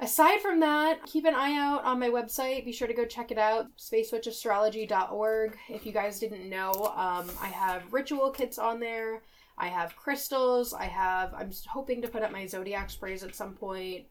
aside 0.00 0.40
from 0.40 0.58
that, 0.60 1.06
keep 1.06 1.24
an 1.26 1.34
eye 1.36 1.54
out 1.54 1.84
on 1.84 2.00
my 2.00 2.08
website. 2.08 2.64
Be 2.64 2.72
sure 2.72 2.88
to 2.88 2.94
go 2.94 3.04
check 3.04 3.30
it 3.30 3.38
out, 3.38 3.66
spacewitchastrology.org. 3.78 5.58
If 5.68 5.86
you 5.86 5.92
guys 5.92 6.18
didn't 6.18 6.50
know, 6.50 6.72
um, 6.96 7.30
I 7.40 7.48
have 7.52 7.92
ritual 7.92 8.30
kits 8.30 8.58
on 8.58 8.80
there. 8.80 9.22
I 9.56 9.68
have 9.68 9.96
crystals. 9.96 10.74
I 10.74 10.84
have, 10.84 11.32
I'm 11.34 11.50
hoping 11.68 12.02
to 12.02 12.08
put 12.08 12.22
up 12.22 12.32
my 12.32 12.46
zodiac 12.46 12.90
sprays 12.90 13.22
at 13.22 13.34
some 13.34 13.54
point. 13.54 14.04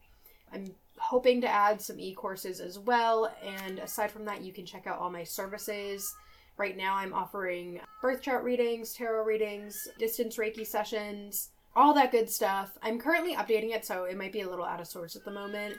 I'm 0.53 0.73
hoping 0.97 1.41
to 1.41 1.47
add 1.47 1.81
some 1.81 1.99
e 1.99 2.13
courses 2.13 2.59
as 2.59 2.79
well. 2.79 3.33
And 3.43 3.79
aside 3.79 4.11
from 4.11 4.25
that, 4.25 4.41
you 4.43 4.53
can 4.53 4.65
check 4.65 4.87
out 4.87 4.99
all 4.99 5.09
my 5.09 5.23
services. 5.23 6.15
Right 6.55 6.77
now, 6.77 6.95
I'm 6.95 7.13
offering 7.13 7.79
birth 8.01 8.21
chart 8.21 8.43
readings, 8.43 8.93
tarot 8.93 9.25
readings, 9.25 9.87
distance 9.97 10.37
Reiki 10.37 10.65
sessions, 10.65 11.49
all 11.75 11.93
that 11.95 12.11
good 12.11 12.29
stuff. 12.29 12.77
I'm 12.83 12.99
currently 12.99 13.35
updating 13.35 13.75
it, 13.75 13.85
so 13.85 14.03
it 14.03 14.17
might 14.17 14.31
be 14.31 14.41
a 14.41 14.49
little 14.49 14.65
out 14.65 14.79
of 14.79 14.87
sorts 14.87 15.15
at 15.15 15.25
the 15.25 15.31
moment, 15.31 15.77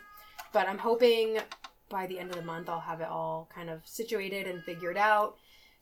but 0.52 0.68
I'm 0.68 0.78
hoping 0.78 1.38
by 1.88 2.06
the 2.06 2.18
end 2.18 2.30
of 2.30 2.36
the 2.36 2.42
month 2.42 2.68
I'll 2.68 2.80
have 2.80 3.00
it 3.00 3.08
all 3.08 3.48
kind 3.54 3.70
of 3.70 3.86
situated 3.86 4.48
and 4.48 4.64
figured 4.64 4.96
out. 4.96 5.36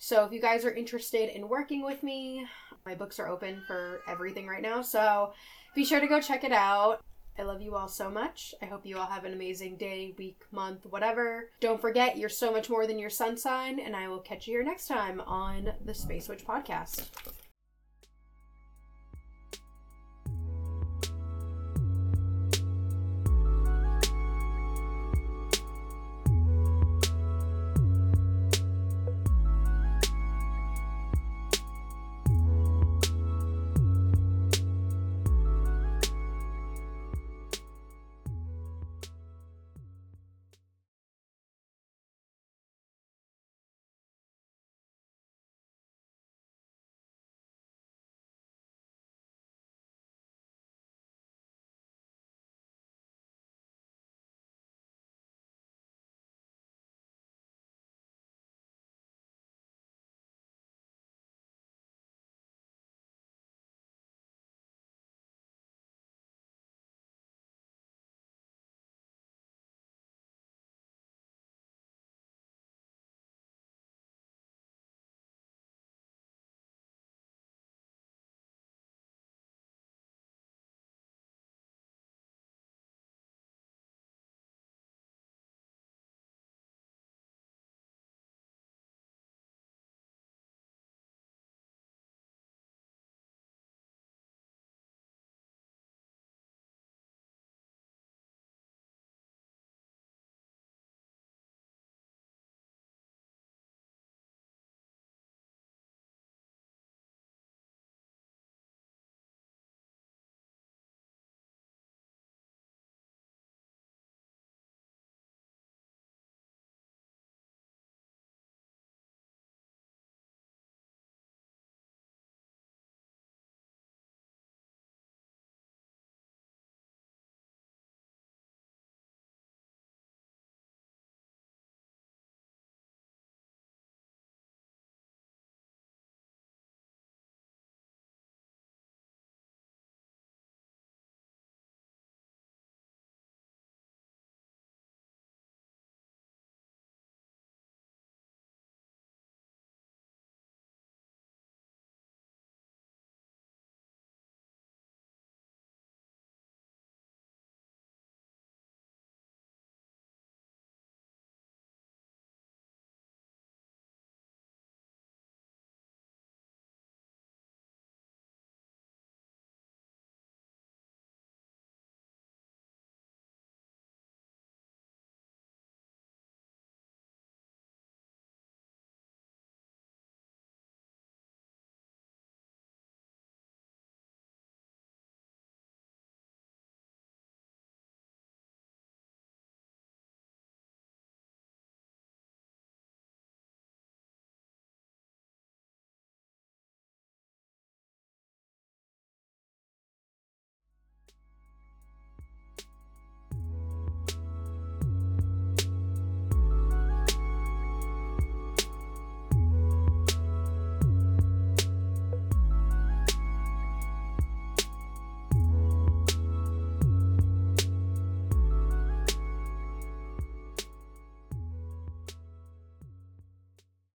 So 0.05 0.25
if 0.25 0.33
you 0.33 0.41
guys 0.41 0.65
are 0.65 0.75
interested 0.75 1.29
in 1.29 1.49
working 1.49 1.85
with 1.85 2.03
me, 2.03 2.45
my 2.85 2.93
books 2.93 3.21
are 3.21 3.29
open 3.29 3.63
for 3.69 4.01
everything 4.09 4.49
right 4.49 4.61
now. 4.61 4.83
So 4.83 5.33
be 5.77 5.85
sure 5.85 6.01
to 6.01 6.09
go 6.09 6.21
check 6.21 6.43
it 6.43 6.51
out. 6.51 7.05
I 7.39 7.43
love 7.43 7.63
you 7.63 7.77
all 7.77 7.87
so 7.87 8.11
much. 8.11 8.53
I 8.61 8.65
hope 8.65 8.85
you 8.85 8.99
all 8.99 9.07
have 9.07 9.25
an 9.25 9.33
amazing 9.33 9.77
day, 9.77 10.13
week, 10.19 10.43
month, 10.51 10.87
whatever. 10.87 11.51
Don't 11.61 11.81
forget, 11.81 12.19
you're 12.19 12.29
so 12.29 12.51
much 12.51 12.69
more 12.69 12.85
than 12.85 12.99
your 12.99 13.11
sun 13.11 13.37
sign, 13.37 13.79
and 13.79 13.95
I 13.95 14.09
will 14.09 14.19
catch 14.19 14.49
you 14.49 14.55
here 14.55 14.65
next 14.65 14.89
time 14.89 15.21
on 15.21 15.73
the 15.85 15.95
Space 15.95 16.29
Witch 16.29 16.45
podcast. 16.45 17.07